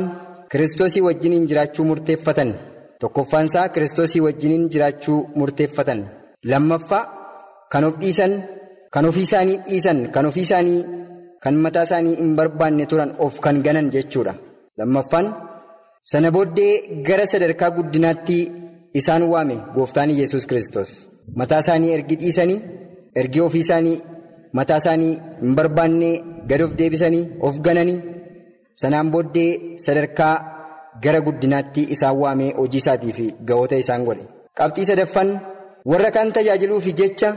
kiristoosii 0.52 1.02
wajjiniin 1.08 1.48
jiraachuu 1.50 1.86
murteeffatan. 1.90 2.50
Tokkoffaan 3.02 3.46
isaa 3.50 3.68
kiristoosii 3.74 4.22
wajjiniin 4.28 4.70
jiraachuu 4.74 5.20
murteeffatan. 5.40 6.00
Lammaffaa 6.52 7.04
kan 7.74 7.84
of 7.89 7.96
dhiisan 8.01 8.34
kan 8.94 9.06
ofii 9.10 9.25
isaanii 9.30 9.58
dhiisan 9.68 10.00
kan 10.13 10.25
ofii 10.30 10.46
isaanii 10.48 10.82
kan 11.44 11.56
mataa 11.65 11.86
isaanii 11.88 12.15
hin 12.22 12.32
barbaanne 12.39 12.86
turan 12.92 13.12
of 13.25 13.34
kan 13.46 13.58
ganan 13.65 13.88
jechuudha 13.96 14.34
lammaffaan 14.77 15.27
sana 16.12 16.30
booddee 16.36 16.74
gara 17.08 17.25
sadarkaa 17.32 17.72
guddinaatti. 17.77 18.39
Isaan 19.00 19.24
waame 19.34 19.56
gooftaan 19.75 20.10
yesus 20.20 20.44
kristos 20.50 20.89
mataa 21.39 21.60
isaanii 21.63 21.92
ergi 21.96 22.15
dhiisanii 22.22 22.60
ergi 23.20 23.39
ofii 23.46 23.63
isaanii 23.65 23.96
mataa 24.58 24.77
isaanii 24.82 25.13
hin 25.42 25.56
barbaanne 25.58 26.10
gad 26.50 26.62
of 26.65 26.75
deebisanii 26.80 27.24
of 27.48 27.56
gananii 27.68 28.00
sanaan 28.82 29.10
booddee 29.13 29.51
sadarkaa 29.86 30.36
gara 31.03 31.22
guddinaatti 31.27 31.82
isaan 31.96 32.18
waamee 32.22 32.51
hojii 32.60 32.82
isaatii 32.84 33.13
fi 33.18 33.25
ga'oota 33.48 33.75
isaan 33.84 34.06
godhe. 34.08 34.25
Qabxii 34.58 34.86
sadaffaan 34.92 35.32
warra 35.92 36.12
kaan 36.15 36.30
tajaajiluufi 36.38 36.92
jecha 37.00 37.30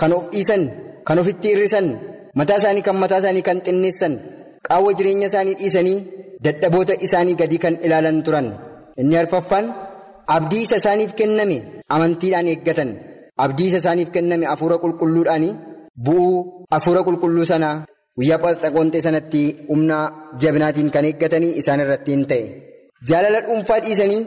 kan 0.00 0.12
of 0.16 0.24
dhiisan 0.32 0.62
kan 1.06 1.18
ofitti 1.22 1.48
hir'isan 1.52 1.86
mataa 2.38 2.58
isaanii 2.60 2.84
kan 2.88 2.96
mataa 3.02 3.20
isaanii 3.22 3.44
kan 3.48 3.58
xinneessan 3.66 4.14
qaawwa 4.66 4.90
jireenya 4.98 5.26
isaanii 5.30 5.54
dhiisanii 5.60 5.98
dadhaboota 6.44 6.94
isaanii 7.06 7.36
gadi 7.40 7.58
kan 7.64 7.74
ilaalan 7.86 8.18
turan 8.26 8.46
inni 9.00 9.16
arfaffaan. 9.22 9.66
Abdii 10.36 10.62
isa 10.66 10.76
isaaniif 10.80 11.12
kenname 11.18 11.56
amantiidhaan 11.94 12.46
eeggatan 12.52 12.90
abdii 13.44 13.68
isa 13.70 13.78
isaaniif 13.82 14.10
kenname 14.14 14.44
hafuura 14.50 14.76
qulqulluudhaan 14.82 15.44
bu'uu 16.04 16.36
hafuura 16.72 17.00
qulqulluu 17.06 17.46
sanaa 17.52 17.76
guyyaa 18.18 18.38
Pheenxeqoonxee 18.42 19.02
sanatti 19.06 19.42
humna 19.70 19.96
jabinaatiin 20.42 20.90
kan 20.94 21.04
eeggatanii 21.08 21.56
isaan 21.60 21.80
irratti 21.84 22.10
hin 22.14 22.24
ta'e. 22.30 22.44
Jaalala 23.08 23.40
dhuunfaa 23.46 23.80
dhiisanii 23.84 24.22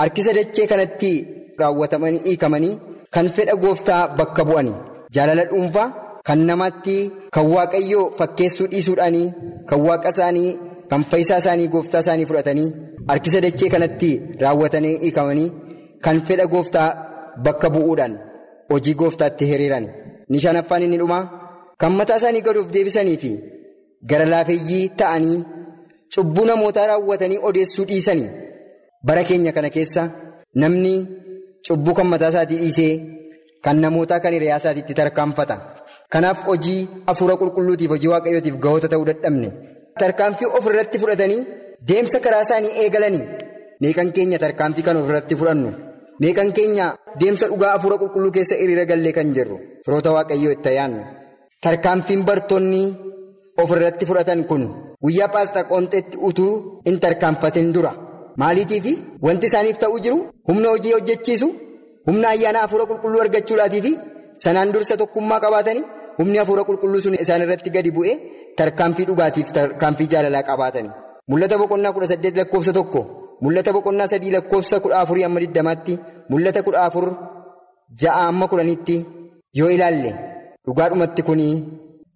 harkisa 0.00 0.32
dachee 0.38 0.66
kanatti 0.72 1.12
raawwatamanii 1.60 2.22
hiikamanii 2.26 2.74
kan 3.14 3.26
fedha 3.36 3.54
gooftaa 3.64 4.02
bakka 4.18 4.42
bu'ani. 4.48 4.72
Jaalala 5.14 5.44
dhuunfaa 5.50 5.88
kan 6.26 6.38
namaatti 6.48 6.96
kan 7.34 7.46
waaqayyoo 7.54 8.04
fakkeessuu 8.18 8.66
dhiisuudhaanii 8.72 9.26
kan 9.68 9.80
waaqa 9.86 10.08
isaanii 10.14 10.50
kan 10.90 11.02
fayyisaa 11.10 11.38
isaanii 11.42 11.68
gooftaa 11.74 12.00
isaanii 12.04 12.26
fudhatanii. 12.30 12.68
Harkisa 13.08 13.40
dachee 13.44 13.68
kanatti 13.74 14.10
raawwatanii 14.42 14.96
hiikamanii 15.02 15.48
kan 16.04 16.16
fedha 16.26 16.46
gooftaa 16.54 16.88
bakka 17.44 17.68
bu'uudhaan 17.74 18.14
hojii 18.70 18.94
gooftaatti 19.00 19.44
hiriiran 19.50 19.86
ni 20.30 20.38
shanaffaan 20.44 20.82
inni 20.86 20.98
dhumaa 21.02 21.22
kan 21.80 21.92
mataa 21.98 22.16
isaanii 22.20 22.42
gad 22.46 22.56
of 22.60 22.68
deebisanii 22.74 23.16
fi 23.22 23.30
gara 24.10 24.24
laafeeyyii 24.32 24.88
ta'anii 25.00 25.38
cubbuu 26.14 26.44
namootaa 26.50 26.86
raawwatanii 26.90 27.38
odeessuu 27.48 27.84
dhiisanii 27.90 28.28
bara 29.06 29.22
keenya 29.28 29.52
kana 29.56 29.70
keessa 29.76 30.02
namni 30.62 30.94
cubbuu 31.68 31.94
kan 31.98 32.06
mataa 32.12 32.28
isaatii 32.34 32.58
dhiisee 32.62 32.92
kan 33.64 33.76
namootaa 33.82 34.20
kan 34.24 34.32
hiriyaa 34.36 34.58
isaatiitti 34.62 34.94
tarkaanfata. 35.00 35.56
Kanaaf 36.12 36.46
hojii 36.46 36.88
hafuura 37.06 37.36
qulqulluutiif 37.42 37.90
hojii 37.94 38.12
waaqayyootiif 38.14 38.56
ga'oota 38.64 38.88
ta'uu 38.92 39.06
dadhabne. 39.10 39.48
Tarkaanfii 40.00 40.48
of 40.56 40.66
irratti 40.72 40.98
fudhatanii. 41.02 41.46
Deemsa 41.88 42.20
karaa 42.24 42.42
isaanii 42.46 42.72
eegalanii. 42.82 43.24
Meeqan 43.82 44.12
keenya 44.16 44.38
tarkaanfii 44.44 44.84
kan 44.88 44.96
ofirratti 45.02 45.36
fudhannu? 45.40 45.70
Meeqan 46.22 46.52
keenya 46.56 46.86
deemsa 47.20 47.46
dhugaa 47.52 47.72
hafuura 47.76 47.96
qulqulluu 48.02 48.32
keessa 48.36 48.60
hiriira 48.60 48.84
gallee 48.90 49.12
kan 49.18 49.32
jirru? 49.36 49.56
Firoota 49.84 50.10
waaqayyoo 50.16 50.52
itti 50.56 50.74
yaannu 50.78 51.02
tarkaanfiin 51.64 52.22
bartoonni 52.28 52.82
ofirratti 53.62 54.06
fudhatan 54.08 54.44
kun 54.50 54.62
guyyaa 55.04 55.28
Pheenxeqoonxeetti 55.34 56.16
utuu 56.28 56.52
hin 56.86 57.00
tarkaanfatin 57.00 57.72
dura. 57.74 57.92
Maaliitiif 58.40 58.86
wanti 59.26 59.46
isaaniif 59.50 59.78
ta'uu 59.82 59.98
jiru? 60.04 60.18
Humna 60.48 60.68
hojii 60.74 60.92
hojjechiisu 60.96 61.48
humna 62.10 62.26
ayyaana 62.34 62.58
hafuura 62.64 62.84
qulqulluu 62.90 63.20
argachuudhaatiif 63.24 63.86
sanaan 64.42 64.68
dursa 64.74 64.94
tokkummaa 65.02 65.40
qabaatanii 65.44 65.84
humni 66.18 66.36
hafuura 66.42 66.62
qulqulluu 66.68 67.00
sun 67.04 67.14
isaan 67.22 67.42
irratti 67.44 67.70
gadi 67.76 67.90
bu'ee 67.96 68.14
tarkaanfii 68.58 69.06
dhugaatiif 69.08 69.48
tarkaanfii 69.56 70.08
jaalalaa 70.12 70.44
qabaatanii. 70.50 70.92
Mul'ata 71.30 71.56
boqonnaa 71.62 71.92
kudha 71.94 72.08
saddeet 72.12 72.36
lakkoofsa 72.40 72.72
tokko 72.78 73.00
mul'ata 73.44 73.70
boqonnaa 73.76 74.08
sadii 74.12 74.32
lakkoofsa 74.36 74.76
kudha 74.84 74.96
afurii 75.02 75.24
amma 75.26 75.40
digdamaatti 75.44 75.92
mul'ata 76.30 76.60
kudha 76.66 76.80
afur 76.88 77.06
ja'a 78.00 78.22
amma 78.30 78.46
kudhanitti 78.50 78.96
yoo 79.58 79.70
ilaalle 79.76 80.10
dhugaadhumatti 80.66 81.22
kun 81.28 81.40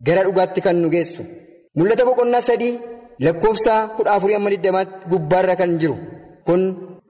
gara 0.07 0.23
dhugaatti 0.27 0.61
kan 0.65 0.77
nu 0.83 0.89
geessu 0.95 1.23
mul'ata 1.79 2.03
boqonnaa 2.09 2.43
sadii 2.49 2.73
lakkoofsa 3.27 3.75
kudha 3.97 4.11
afurii 4.17 4.37
amma 4.39 4.51
digdamaatti 4.55 4.95
gubbaarra 5.11 5.55
kan 5.61 5.71
jiru 5.81 5.97
kun 6.47 6.61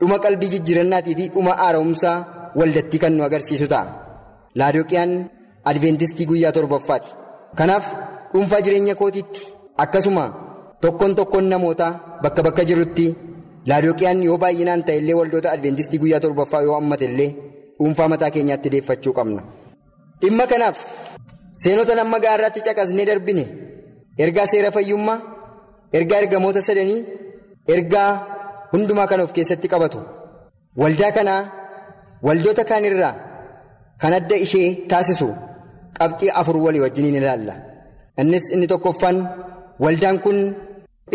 dhuma 0.01 0.17
qalbii 0.25 0.51
jijjiirannaatii 0.55 1.15
fi 1.19 1.25
dhuma 1.35 1.53
haara'umsaa 1.61 2.17
waldatti 2.59 2.99
kan 3.03 3.13
nu 3.17 3.23
agarsiisu 3.29 3.67
ta'a 3.73 3.85
laadooqiyaan 4.61 5.13
adventistii 5.71 6.27
guyyaa 6.31 6.53
torbaffaati 6.57 7.11
kanaaf 7.59 7.87
dhuunfaa 8.33 8.61
jireenya 8.65 8.95
kootiitti 9.01 9.41
akkasuma. 9.85 10.25
Tokkoon 10.83 11.13
tokkoon 11.19 11.47
namootaa 11.53 11.93
bakka 12.23 12.43
bakka 12.47 12.63
jirutti 12.71 13.07
laadooqiyaan 13.71 14.19
yoo 14.29 14.39
baay'inaan 14.43 14.83
ta'e 14.87 14.97
illee 15.01 15.17
waldoota 15.21 15.49
adventistii 15.55 15.99
guyyaa 16.03 16.21
torbaffaa 16.25 16.63
yoo 16.67 16.75
hammate 16.79 17.05
illee 17.11 17.31
dhuunfaa 17.79 18.09
mataa 18.13 18.31
keenyaatti 18.35 18.69
deeffachuu 18.75 19.13
qabna. 19.19 19.43
Dhimma 20.21 20.47
kanaaf 20.53 20.79
seenota 21.63 21.95
nama 21.99 22.19
gaarraatti 22.25 22.61
caqasnee 22.67 23.07
darbine 23.11 23.45
ergaa 24.25 24.47
seera 24.53 24.71
fayyummaa 24.77 25.19
ergaa 25.99 26.19
ergamoota 26.23 26.61
sadanii 26.69 27.01
ergaa 27.75 28.11
hundumaa 28.73 29.07
kan 29.11 29.21
of 29.25 29.33
keessatti 29.37 29.69
qabatu 29.75 29.99
waldaa 30.83 31.13
kanaa 31.19 31.41
waldoota 32.27 32.65
kaan 32.71 32.85
irraa 32.91 33.15
kan 34.01 34.13
adda 34.19 34.37
ishee 34.45 34.69
taasisu 34.91 35.29
qabxii 35.99 36.31
afur 36.41 36.57
walii 36.65 36.83
wajjiniin 36.85 37.17
ilaalla. 37.21 37.55
Innis 38.21 38.45
inni 38.55 38.67
tokkoffaan 38.73 39.17
waldaan 39.85 40.19
kun. 40.25 40.39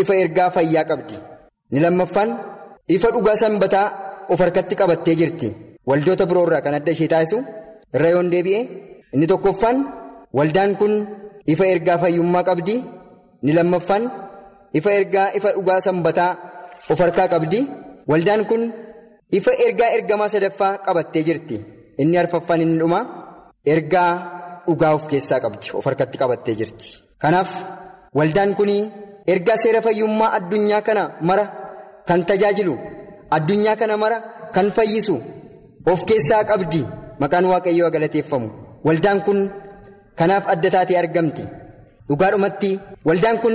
ifa 0.02 0.14
ergaa 0.22 0.50
fayyaa 0.54 0.84
qabdi 0.90 1.16
ni 1.72 1.78
lammaffaan 1.84 2.30
ifa 2.94 3.08
dhugaa 3.14 3.36
sanbataa 3.42 3.86
of 4.32 4.38
harkatti 4.42 4.74
qabattee 4.80 5.14
jirti 5.20 5.48
waldoota 5.88 6.24
biroo 6.30 6.44
irraa 6.46 6.60
kan 6.64 6.74
adda 6.78 6.92
ishee 6.94 7.08
taasisu 7.12 7.38
irra 7.94 8.08
yoon 8.14 8.28
deebi'e 8.32 8.60
inni 9.14 9.26
tokkoffaan 9.32 9.76
waldaan 10.38 10.72
kun 10.80 10.94
ifa 11.52 11.64
ergaa 11.72 11.98
fayyummaa 12.02 12.44
qabdi 12.48 12.76
ni 13.44 13.52
lammaffaan 13.58 14.04
ifa 14.78 14.90
ergaa 14.98 15.26
ifa 15.38 15.50
dhugaa 15.56 15.80
sanbataa 15.86 16.30
of 16.92 16.98
harkaa 17.04 17.28
qabdi 17.34 17.60
waldaan 18.10 18.42
kun 18.50 18.62
ifa 19.38 19.52
ergaa 19.66 19.90
ergamaa 19.96 20.28
sadaffaa 20.34 20.72
qabattee 20.86 21.22
jirti. 21.28 21.56
Inni 22.02 22.16
arfaffaan 22.22 22.60
inni 22.64 22.78
dhuma 22.82 23.00
ergaa 23.74 24.12
dhugaa 24.66 24.92
of 24.96 25.04
keessaa 25.10 25.40
qabdi 25.44 25.66
of 25.78 25.84
harkatti 25.88 26.16
qabattee 26.22 26.54
jirti. 26.60 26.86
Kanaaf 27.22 27.50
waldaan 28.18 28.50
kun 28.58 28.70
ergaa 29.32 29.56
seera 29.62 29.80
fayyummaa 29.86 30.30
addunyaa 30.38 30.82
kana 30.88 31.02
mara 31.28 31.44
kan 32.08 32.20
tajaajilu 32.28 32.74
addunyaa 33.36 33.76
kana 33.80 33.94
mara 34.02 34.18
kan 34.54 34.66
fayyisu 34.76 35.14
of 35.92 36.00
keessaa 36.08 36.42
qabdi 36.50 36.82
maqaan 37.22 37.46
waaqayyoo 37.52 37.90
galateeffamu 37.94 38.48
waldaan 38.86 39.18
kun 39.26 39.38
kanaaf 40.18 40.44
adda 40.52 40.68
taatee 40.74 40.98
argamti. 41.02 41.44
Dhugaadhumatti 42.08 42.70
waldaan 43.08 43.38
kun 43.44 43.54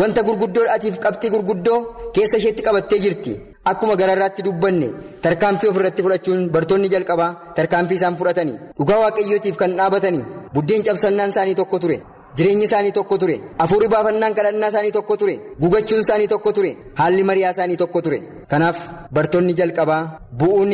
wanta 0.00 0.20
gurguddoodhaatiif 0.28 0.96
qabxii 1.04 1.30
gurguddoo 1.34 1.78
keessa 2.14 2.36
isheetti 2.40 2.62
qabattee 2.66 2.98
jirti 3.04 3.32
akkuma 3.70 3.94
gararraatti 4.00 4.42
dubbanne 4.46 4.88
tarkaanfii 5.24 5.70
ofirratti 5.72 6.02
fudhachuun 6.06 6.42
bartoonni 6.54 6.88
jalqabaa 6.94 7.30
tarkaanfii 7.56 7.98
isaan 8.00 8.16
fudhatanii 8.20 8.56
dhugaa 8.78 8.98
waaqayyootiif 9.04 9.56
kan 9.62 9.72
dhaabatanii 9.78 10.24
buddeen 10.54 10.82
cabsannaan 10.86 11.30
isaanii 11.34 11.54
tokko 11.62 11.78
ture. 11.84 11.98
jireenyi 12.38 12.64
isaanii 12.68 12.92
tokko 12.96 13.16
ture 13.20 13.34
afuurri 13.62 13.86
baafannaan 13.92 14.34
kadhannaa 14.38 14.68
isaanii 14.72 14.92
tokko 14.96 15.14
ture 15.20 15.34
gugachuun 15.60 16.00
isaanii 16.04 16.28
tokko 16.32 16.50
ture 16.56 16.70
haalli 16.98 17.22
mari'aa 17.28 17.52
isaanii 17.54 17.76
tokko 17.82 18.00
ture 18.06 18.18
kanaaf 18.50 18.78
bartoonni 19.14 19.54
jalqabaa 19.60 20.02
bu'uun 20.40 20.72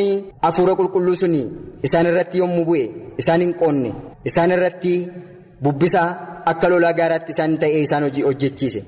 afuura 0.49 0.73
qulqulluu 0.79 1.15
sun 1.21 1.35
isaan 1.89 2.05
irratti 2.09 2.37
yommuu 2.41 2.65
bu'e 2.69 2.83
isaan 3.21 3.41
hin 3.45 3.53
qoonne 3.61 3.91
isaan 4.31 4.51
irratti 4.55 4.93
bubbisaa 5.63 6.09
akka 6.51 6.67
lolaa 6.73 6.93
gaaraatti 6.99 7.31
isaan 7.35 7.53
ta'ee 7.61 7.81
isaan 7.87 8.03
hojjechiise 8.27 8.81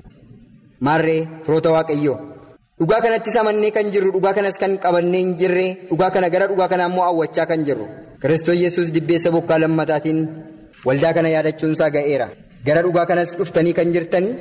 maarree 0.86 1.20
firoota 1.44 1.70
waaqayyoo 1.76 2.18
dhugaa 2.80 3.00
kanatti 3.04 3.30
amannee 3.40 3.70
kan 3.76 3.86
jirru 3.92 4.10
dhugaa 4.16 4.34
kanas 4.36 4.56
kan 4.62 4.72
qabannee 4.84 5.20
hin 5.24 5.30
jirre 5.40 5.66
dhugaa 5.90 6.10
kana 6.14 6.28
gara 6.34 6.46
dhugaa 6.50 6.68
kanaa 6.72 6.88
immoo 6.90 7.04
hawwachaa 7.08 7.46
kan 7.50 7.64
jirru. 7.66 7.86
Kiristoos 8.20 8.58
yesus 8.64 8.92
dibbeessa 8.94 9.30
bokkaa 9.30 9.58
lammataatiin 9.62 10.18
waldaa 10.86 11.12
kana 11.16 11.28
yaadachuunsaa 11.34 11.90
ga'eera. 11.96 12.28
gara 12.66 12.82
dhugaa 12.84 13.06
kanas 13.10 13.30
dhuftanii 13.38 13.72
kan 13.78 13.92
jirtanii 13.94 14.34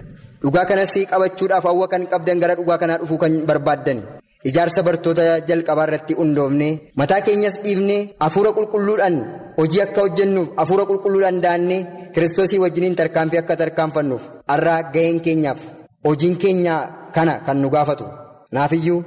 dhugaa 0.44 0.66
kanas 0.70 0.94
qabachuudhaaf 1.12 1.64
hawwa 1.70 1.88
kan 1.92 2.04
qabdan 2.12 2.40
gara 2.44 2.56
dhugaa 2.60 2.78
kanaa 2.82 2.98
dhufuu 3.02 3.18
kan 3.24 3.34
barbaaddani. 3.48 4.02
Ijaarsa 4.50 4.84
bartoota 4.88 5.24
jalqabaa 5.50 5.86
irratti 5.88 6.14
hundoofne 6.20 6.68
mataa 7.00 7.22
keenyas 7.28 7.56
dhiifne 7.64 7.98
hafuura 8.24 8.52
qulqulluudhaan 8.58 9.16
hojii 9.58 9.82
akka 9.86 10.02
hojjennuuf 10.06 10.48
hafuura 10.60 10.86
qulqulluudhaan 10.90 11.42
daannee 11.46 11.80
kiristoosii 12.14 12.60
wajjiniin 12.64 12.96
tarkaanfii 13.00 13.40
akka 13.42 13.56
tarkaanfannuuf 13.62 14.24
har'aa 14.52 14.82
ga'een 14.94 15.18
keenyaaf 15.26 15.60
hojiin 16.08 16.36
keenya 16.44 16.76
kana 17.16 17.34
kan 17.46 17.58
nu 17.62 17.70
gaafatu 17.76 18.06
naafiyyuu 18.52 19.02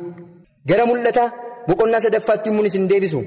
gara 0.68 0.85
mul'ata 0.90 1.24
boqonnaa 1.68 2.01
sadaffaatti 2.05 2.48
immoo 2.51 2.64
isin 2.70 2.88
deebisu. 2.90 3.20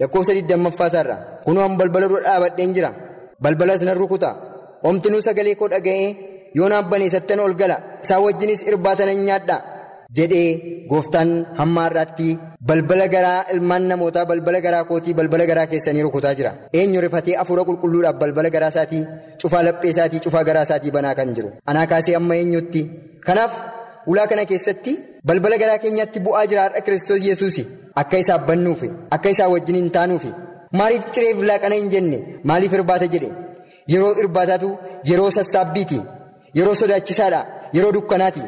Lakkoofsa 0.00 0.32
digdammaffaa 0.36 0.88
isaarra. 0.90 1.16
Kunoo 1.44 1.68
balbala 1.78 2.08
dura 2.08 2.22
dhaabadheen 2.26 2.74
jira. 2.76 2.90
Balbalas 3.42 3.80
nan 3.86 3.96
rukuta. 4.00 4.30
Omtinuu 4.88 5.22
sagalee 5.26 5.54
koo 5.60 5.68
dhaga'ee 5.72 6.08
yoo 6.58 6.68
naan 6.68 6.84
baneessattan 6.90 7.40
ol 7.40 7.54
gala 7.60 7.76
isaa 8.04 8.20
wajjinis 8.24 8.62
irbaatan 8.68 9.10
nyaadha 9.28 9.56
jedhee 10.16 10.50
gooftaan 10.90 11.30
hamma 11.58 11.80
har'aatti 11.86 12.28
balbala 12.68 13.06
garaa 13.14 13.40
ilmaan 13.52 13.82
namootaa 13.90 14.24
balbala 14.30 14.60
garaa 14.66 14.84
kootii 14.90 15.14
balbala 15.18 15.44
garaa 15.50 15.66
keessanii 15.72 16.02
rukutaa 16.06 16.34
jira. 16.38 16.52
Eenyu 16.78 17.00
rifatee 17.04 17.36
hafuura 17.40 17.64
qulqulluudhaaf 17.68 18.16
balbala 18.22 18.50
garaa 18.54 18.68
isaatii 18.74 19.02
cufaa 19.42 19.62
laphee 19.66 19.90
isaatii 19.94 20.20
cufaa 20.24 20.44
garaa 20.48 20.62
isaatii 20.68 20.90
banaa 20.96 21.14
kan 21.18 21.34
jiru. 21.36 21.50
Anaa 21.70 21.86
kaasee 21.86 22.14
amma 22.20 22.34
eenyutti? 22.36 22.82
Kanaaf 23.26 23.52
ulaa 24.10 24.26
kana 24.30 24.44
keessatti 24.50 24.92
balbala 25.28 25.56
garaa 25.62 25.78
keenyatti 25.84 26.18
bu'aa 26.26 26.44
jira 26.50 26.62
har'a 26.66 26.80
kiristoos 26.86 27.22
yesuus 27.28 27.56
akka 28.02 28.16
isaaf 28.24 28.42
bannuufi 28.48 28.88
akka 29.16 29.28
isaa 29.34 29.48
wajjin 29.54 29.76
hin 29.80 29.90
taanuufi 29.96 30.30
maaliif 30.78 31.04
cireef 31.14 31.38
laaqana 31.50 31.74
hin 31.80 31.88
jenne? 31.94 32.18
Maaliif 32.48 32.72
irbaata 32.78 33.06
jedhe. 33.14 33.28
Yeroo 33.92 34.12
irbaataatu 34.22 34.68
yeroo 35.10 35.30
sassaabbiiti 35.36 35.98
yeroo 36.58 36.74
sodaachisaadha 36.80 37.40
yeroo 37.76 37.92
dukkanaati. 37.96 38.42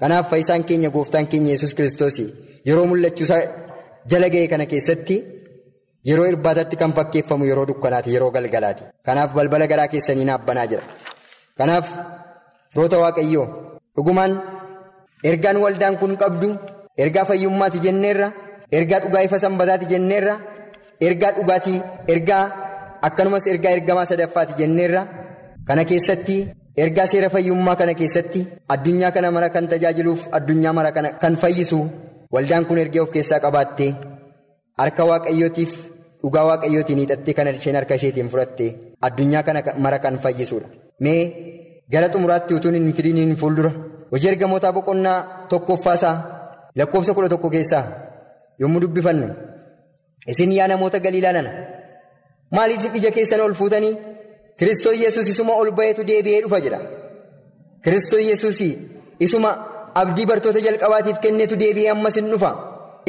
Kanaaf 0.00 0.30
fayyisaan 0.30 0.64
keenya 0.68 0.90
gooftaan 0.96 1.26
keenya 1.32 1.50
yesus 1.54 1.74
kiristoos 1.78 2.16
yeroo 2.68 2.86
mul'achuusaa 2.90 3.40
jala 4.10 4.28
ga'e 4.34 4.46
kana 4.52 4.66
keessatti 4.72 5.16
yeroo 6.10 6.26
irbaatatti 6.32 6.76
kan 6.82 6.92
fakkeeffamu 6.98 7.44
yeroo 7.50 7.66
dukkanaati 7.70 8.08
yeroo 8.14 8.30
galgalaati. 8.36 8.82
Kanaaf 9.06 9.30
balbala 9.36 9.66
garaa 9.72 9.88
keessanii 9.94 10.26
naaf 10.30 10.42
banaa 10.48 10.66
jira. 10.72 10.82
Kanaaf 11.58 11.86
firoota 12.72 12.98
waaqayyoo 13.04 13.46
dhugumaan 13.96 14.32
ergaan 15.30 15.56
waldaan 15.64 15.96
kun 16.02 16.12
qabdu 16.22 16.48
ergaa 17.04 17.24
fayyummaati 17.30 17.78
jenneerra 17.86 18.28
ergaa 18.78 19.00
dhugaa 19.04 19.22
ifa 19.28 19.38
sanbataati 19.44 19.86
jenneerra 19.92 20.34
ergaa 21.06 21.32
dhugaatii 21.38 21.78
ergaa. 22.14 22.44
akkanumas 23.06 23.44
ergaa 23.52 23.72
ergamaa 23.76 24.06
sadaffaati 24.10 24.54
jenneerra 24.60 25.00
kana 25.68 25.82
keessatti 25.90 26.36
ergaa 26.82 27.06
seera 27.12 27.28
fayyummaa 27.34 27.74
kana 27.80 27.94
keessatti 28.00 28.40
addunyaa 28.74 29.10
kana 29.16 29.28
mara 29.36 29.48
kan 29.54 29.66
tajaajiluuf 29.72 30.22
addunyaa 30.38 30.72
mara 30.78 30.90
kana 30.96 31.08
kan 31.22 31.34
fayyisu 31.42 31.78
waldaan 32.34 32.64
kun 32.68 32.78
ergee 32.84 33.00
of 33.04 33.10
keessaa 33.16 33.40
qabaattee 33.44 33.90
harka 34.80 35.02
waaqayyootiif 35.10 35.72
dhugaa 36.22 36.44
waaqayyootiin 36.50 36.98
hiixattee 37.02 37.34
kan 37.40 37.46
isheen 37.52 37.76
harka 37.80 37.94
isheetiin 38.00 38.28
fudhatte 38.32 38.66
addunyaa 39.08 39.42
kana 39.48 39.60
mara 39.86 39.98
kan 40.04 40.14
fayyisuudha 40.24 40.68
mee 41.04 41.20
gara 41.92 42.08
xumuraatti 42.12 42.54
utuun 42.58 42.74
hin 42.78 42.92
fidiin 42.96 43.36
fuuldura. 43.36 43.70
Hojii 44.12 44.28
ergamootaa 44.32 44.72
boqonnaa 44.72 45.18
tokkoffaasaa 45.50 46.16
lakkoofsa 46.78 47.14
kudha 47.14 47.28
tokko 47.34 47.50
keessaa 47.54 47.84
yommuu 48.60 48.80
dubbifannu 48.84 49.26
isin 50.32 50.52
yaa 50.58 50.68
namoota 50.68 50.98
galiilaa 51.04 51.32
nana. 51.36 51.50
maaliif 52.54 52.84
ija 52.98 53.10
keessan 53.16 53.40
ol 53.40 53.54
fuutanii? 53.60 53.94
Kiristoos 54.58 54.96
yesus 55.04 55.28
isuma 55.32 55.52
ol 55.60 55.70
ba'eetu 55.78 56.02
deebi'ee 56.10 56.42
dhufa 56.44 56.60
jedha. 56.64 56.78
Kiristoos 57.84 58.22
yesus 58.30 58.58
isuma 59.26 59.50
abdii 60.02 60.26
bartoota 60.30 60.60
jalqabaatiif 60.66 61.18
kenneetu 61.24 61.56
deebi'ee 61.62 61.90
ammas 61.94 62.14
hin 62.18 62.28
dhufa. 62.32 62.50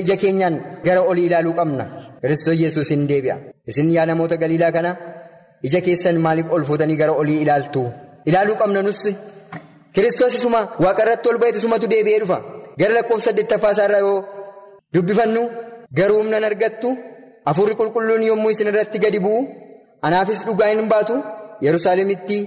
Ija 0.01 0.15
keenyaan 0.21 0.55
gara 0.85 1.01
olii 1.11 1.25
ilaaluu 1.29 1.53
qabna. 1.59 1.85
Kiristoos 2.21 2.57
yesus 2.63 2.89
hin 2.93 3.03
deebi'a. 3.11 3.37
Isin 3.69 3.91
yaa 3.95 4.05
namoota 4.09 4.37
galiilaa 4.43 4.71
kana 4.77 4.91
ija 5.67 5.81
keessan 5.85 6.17
maaliif 6.25 6.47
ol 6.55 6.63
fuutanii 6.69 6.97
gara 7.01 7.13
olii 7.21 7.39
ilaaltu 7.43 7.83
ilaaluu 8.29 8.55
qabna 8.61 8.81
nus 8.87 9.01
kiristoos 9.93 10.33
isuma 10.39 10.61
waaqarratti 10.83 11.27
ol 11.31 11.37
ba'eetu 11.41 11.57
isumatu 11.61 11.85
deebi'ee 11.93 12.19
dhufa 12.23 12.37
gara 12.79 12.93
lakkoofsa 12.97 13.27
saddeettaffaa 13.29 13.71
isaarraa 13.75 14.01
yoo 14.07 14.17
dubbifannu 14.93 15.41
garuu 15.97 16.19
humna 16.21 16.37
argattu. 16.51 16.89
Hafuurri 17.47 17.75
qulqulluun 17.79 18.23
yommuu 18.29 18.51
isin 18.53 18.67
irratti 18.71 18.97
gadi 19.03 19.19
bu'u 19.25 19.39
anaafis 20.07 20.39
dhugaa 20.47 20.69
hin 20.71 20.87
baatu 20.93 21.15
Yerusaalemitti 21.65 22.37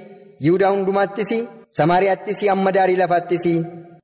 Yihudaa 0.44 0.70
hundumaattis 0.74 1.30
Samaariyaattis 1.78 2.38
amma 2.54 2.70
daarii 2.76 2.96
lafaattis 3.02 3.44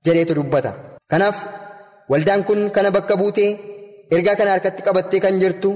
jedheetu 0.04 0.34
dubbata. 0.38 0.70
Kanaaf 1.10 1.36
waldaan 2.10 2.42
kun 2.48 2.60
kana 2.74 2.90
bakka 2.96 3.14
buutee 3.20 3.50
ergaa 4.14 4.36
kana 4.38 4.50
harkatti 4.54 4.82
qabattee 4.86 5.20
kan 5.24 5.34
jirtu 5.42 5.70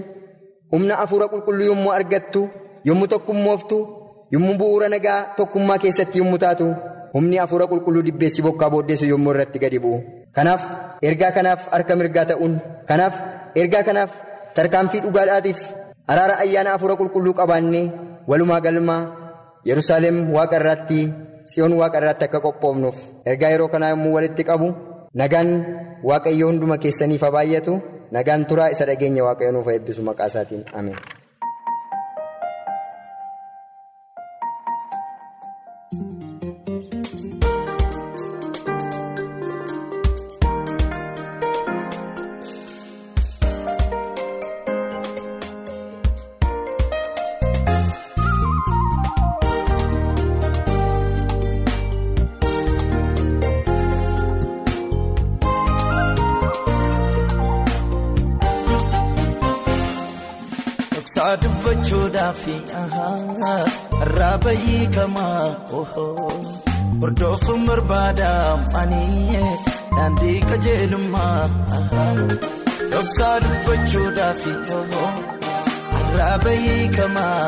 humna 0.72 0.94
hafuura 1.00 1.26
qulqulluu 1.32 1.66
yommuu 1.70 1.92
argattu 1.98 2.40
yommuu 2.88 3.08
tokkummooftu 3.12 3.76
yommuu 4.34 4.54
bu'uura 4.60 4.88
nagaa 4.94 5.18
tokkummaa 5.40 5.78
keessatti 5.84 6.18
yommuu 6.22 6.38
taatu 6.44 6.66
humni 7.14 7.36
hafuura 7.42 7.66
qulqulluu 7.72 8.02
dibbeessi 8.08 8.40
bokkaa 8.46 8.70
booddeessu 8.74 9.04
yommuu 9.12 9.32
irratti 9.34 9.58
gadi 9.64 9.78
bu'u. 9.84 9.98
Kanaaf 10.36 10.62
ergaa 11.10 11.32
kanaaf 11.36 11.60
harka 11.74 11.92
mirgaa 12.00 12.24
ta'uun 12.30 12.54
kanaaf 12.88 13.14
ergaa 13.62 13.82
kanaaf. 13.90 14.10
tarkaanfii 14.58 15.00
dhugaadhaatiif 15.04 15.58
araara 16.12 16.34
ayyaana 16.44 16.70
hafuura 16.74 16.94
qulqulluu 17.00 17.34
qabaannee 17.40 17.82
walumaa 18.30 18.60
galmaa 18.66 19.02
yerusaalem 19.70 20.16
waaqa 20.36 20.56
irratti 20.60 21.00
tsiyoon 21.48 21.72
waaqa 21.80 21.98
irratti 22.00 22.24
akka 22.28 22.40
qophoofnuuf 22.46 22.96
ergaa 23.32 23.50
yeroo 23.52 23.68
kanaa 23.74 23.90
yommuu 23.94 24.14
walitti 24.16 24.42
qabu 24.50 24.68
nagaan 25.22 25.48
waaqayyoo 26.10 26.48
hunduma 26.50 26.76
keessaniif 26.84 27.22
haa 27.26 27.34
baay'atu 27.36 27.72
nagaan 28.16 28.42
turaa 28.52 28.68
isa 28.74 28.84
dhageenya 28.90 29.22
waaqayyoo 29.28 29.54
nuuf 29.58 29.68
eebbisu 29.74 30.00
maqaa 30.08 30.26
isaatiin 30.32 30.62
ameen. 30.80 30.98
Irraa 64.02 64.36
bayyii 64.44 64.86
kamaa 64.94 65.44
hordoofuun 67.00 67.62
barbaadamanii 67.68 69.44
daandii 69.96 70.40
qajeelummaa 70.50 71.48
dhoksaa 72.92 73.36
dubbachuudhaaf 73.44 74.42
irraa 76.02 76.36
bayyii 76.44 76.88
kamaa 76.96 77.44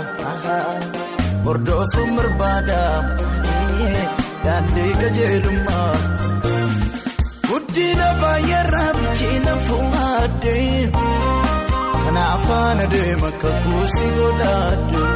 hordoofuun 1.45 2.11
barbaadamanii 2.17 4.01
daandii 4.45 4.93
qajeelummaa. 5.03 5.95
Guddina 7.51 8.09
baay'eerraa 8.23 8.91
bilcheena 8.99 9.55
fuudhee 9.67 10.91
kanaafaan 12.05 12.81
adeema 12.87 13.31
kakuusi 13.43 14.07
godhaadhee. 14.17 15.09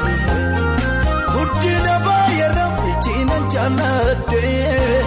Guddina 1.35 1.95
baay'eerraa 2.07 2.71
bilcheena 2.81 3.37
jaalladhee 3.55 5.05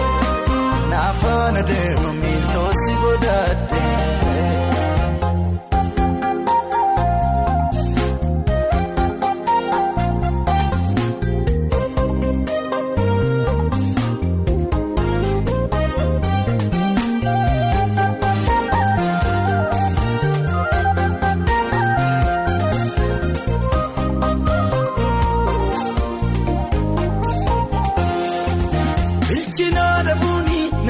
kanaafaan 0.80 1.56
adeema 1.62 2.12
miiltoosi 2.22 2.94
godhaadhee. 3.02 4.27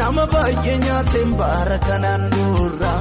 Nama 0.08 0.24
baay'ee 0.32 0.76
nyaateen 0.84 1.30
baara 1.38 1.78
kanaan 1.86 2.22
dura 2.34 2.92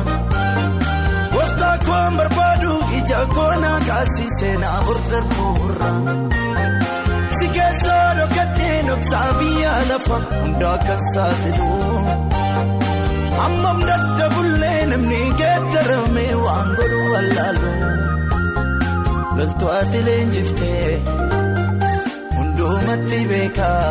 gooftaa 1.33 1.75
koon 1.87 2.13
barbaadu 2.19 2.73
ija 2.97 3.19
koonaa 3.35 3.77
kaasisee 3.87 4.55
naa 4.63 4.79
hordofurra 4.87 5.91
si 7.37 7.47
keessaa 7.55 8.07
dhokatee 8.17 8.75
dhoksaa 8.87 9.29
biyya 9.39 9.73
lafa 9.91 10.17
hundaa 10.31 10.77
kan 10.87 11.01
saaxilu. 11.13 11.69
Hammam 13.39 13.79
daddabullee 13.89 14.81
namni 14.91 15.21
geeddaramee 15.41 16.33
waan 16.45 16.69
godhu 16.79 17.01
wallaalu. 17.13 17.71
Loltuu 19.37 19.69
ati 19.79 19.99
leenjiftee 20.07 20.91
hundumatti 22.37 23.19
beekaa. 23.31 23.87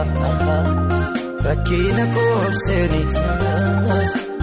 Rakkina 1.47 2.05
koobseeni 2.15 3.01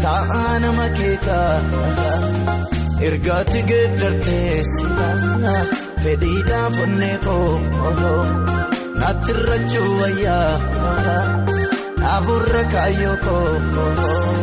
taa'aa 0.03 0.53
nama 0.63 0.85
keekaa 0.99 1.53
ergaatti 3.07 3.61
geeddarteessi 3.71 4.85
fedhiidhaan 6.03 6.71
fonnee 6.77 7.17
koo 7.25 7.51
naatti 8.99 9.31
irrachuu 9.35 9.91
wayyaa 10.01 10.51
dhaaburra 12.01 12.63
kaayyoo 12.75 13.17
koo. 13.25 14.42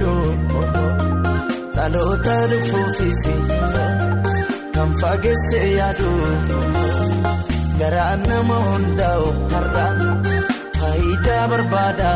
Hedduu 0.00 0.34
dhaloota 1.76 2.36
dhufuufis. 2.50 3.22
Kan 4.74 4.90
fageessee 5.00 5.68
yaadu 5.78 6.12
garaan 7.80 8.22
nama 8.30 8.56
hundaa'u 8.68 9.26
har'a 9.52 9.86
faayidaa 10.78 11.44
barbaada 11.52 12.12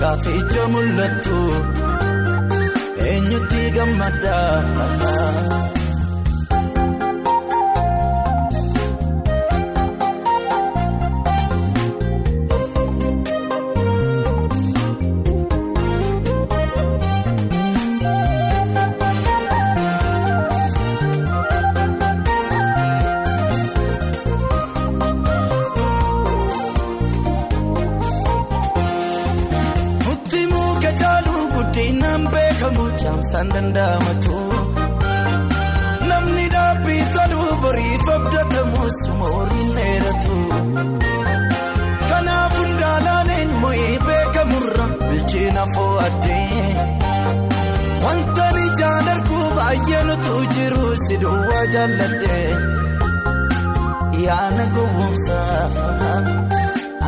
gaaficha 0.00 0.64
mul'attu 0.74 1.40
eenyutti 3.08 3.62
gammada. 3.76 4.38
Caamsaan 33.36 33.50
danda'amatu 33.54 34.36
namni 36.08 36.44
dhaabbii 36.54 37.02
toluu 37.14 37.48
boriif 37.62 38.06
abdatamus 38.16 38.98
mooriin 39.18 39.68
dheeratu 39.76 40.36
kanaaf 42.10 42.54
hundaalaaleen 42.60 43.50
moo'ee 43.64 43.92
beekamurra 44.06 44.86
bilcheena 45.02 45.64
foo'addee 45.74 46.70
wanta 48.04 48.46
ijaan 48.68 49.10
arguu 49.16 49.48
baay'ee 49.58 50.02
nutu 50.08 50.34
jiru 50.54 50.86
si 51.04 51.20
duwwaa 51.24 51.64
jaalladhee 51.74 52.50
yaana 54.26 54.64
gowwoomsaaf 54.76 55.74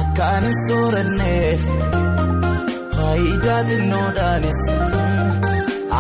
akkaan 0.02 0.44
hin 0.50 0.56
sooranneef 0.66 1.62
faayidaa 2.96 3.60
xinnoodhaanis. 3.70 4.60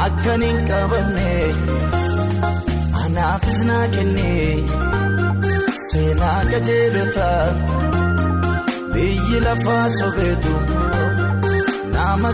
Akkan 0.04 0.42
hin 0.46 0.58
qabamne 0.68 1.30
anaafis 3.04 3.58
naa 3.70 3.86
kenne 3.94 4.28
seenaa 5.86 6.40
qajeelota 6.52 7.28
biyyi 8.92 9.40
lafaa 9.46 9.86
sobeetu 9.98 10.54
nama 11.96 12.30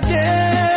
goddamn 0.00 0.67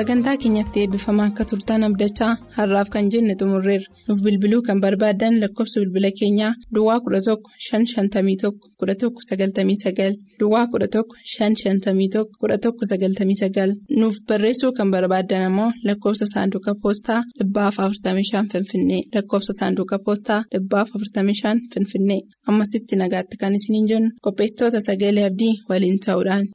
Sagantaa 0.02 0.38
keenyatti 0.42 0.82
eebbifamaa 0.82 1.26
akka 1.30 1.44
turtan 1.50 1.84
abdachaa 1.88 2.30
har'aaf 2.58 2.88
kan 2.94 3.10
jenne 3.14 3.34
xumurreerra. 3.40 3.90
Nuuf 4.08 4.20
bilbiluu 4.26 4.62
kan 4.68 4.80
barbaadan 4.84 5.36
lakkoofsa 5.42 5.82
bilbila 5.82 6.10
keenyaa 6.20 6.54
duwwaa 6.76 6.98
11 7.08 7.36
551 7.66 8.52
1199 8.86 10.16
duwwaa 10.40 10.66
11 10.74 11.04
551 11.34 12.26
1199 12.48 13.76
nuuf 14.00 14.16
barreessuu 14.28 14.72
kan 14.78 14.92
barbaadan 14.96 15.46
ammoo 15.50 15.72
lakkoofsa 15.88 16.26
saanduqa 16.34 16.76
poostaa 16.84 17.22
45 17.44 18.46
finfinnee. 18.54 19.02
Lakkoofsa 19.16 19.54
saanduqa 19.60 20.00
poostaa 20.06 20.42
45 20.76 21.58
finfinnee. 21.74 22.22
Ammasitti 22.50 22.96
nagaatti 23.04 23.36
kan 23.42 23.56
isiniin 23.60 23.88
jennu 23.92 24.10
qopheessitoota 24.26 24.80
sagalee 24.88 25.26
abdii 25.30 25.54
waliin 25.70 26.00
ta'uudhaan. 26.06 26.46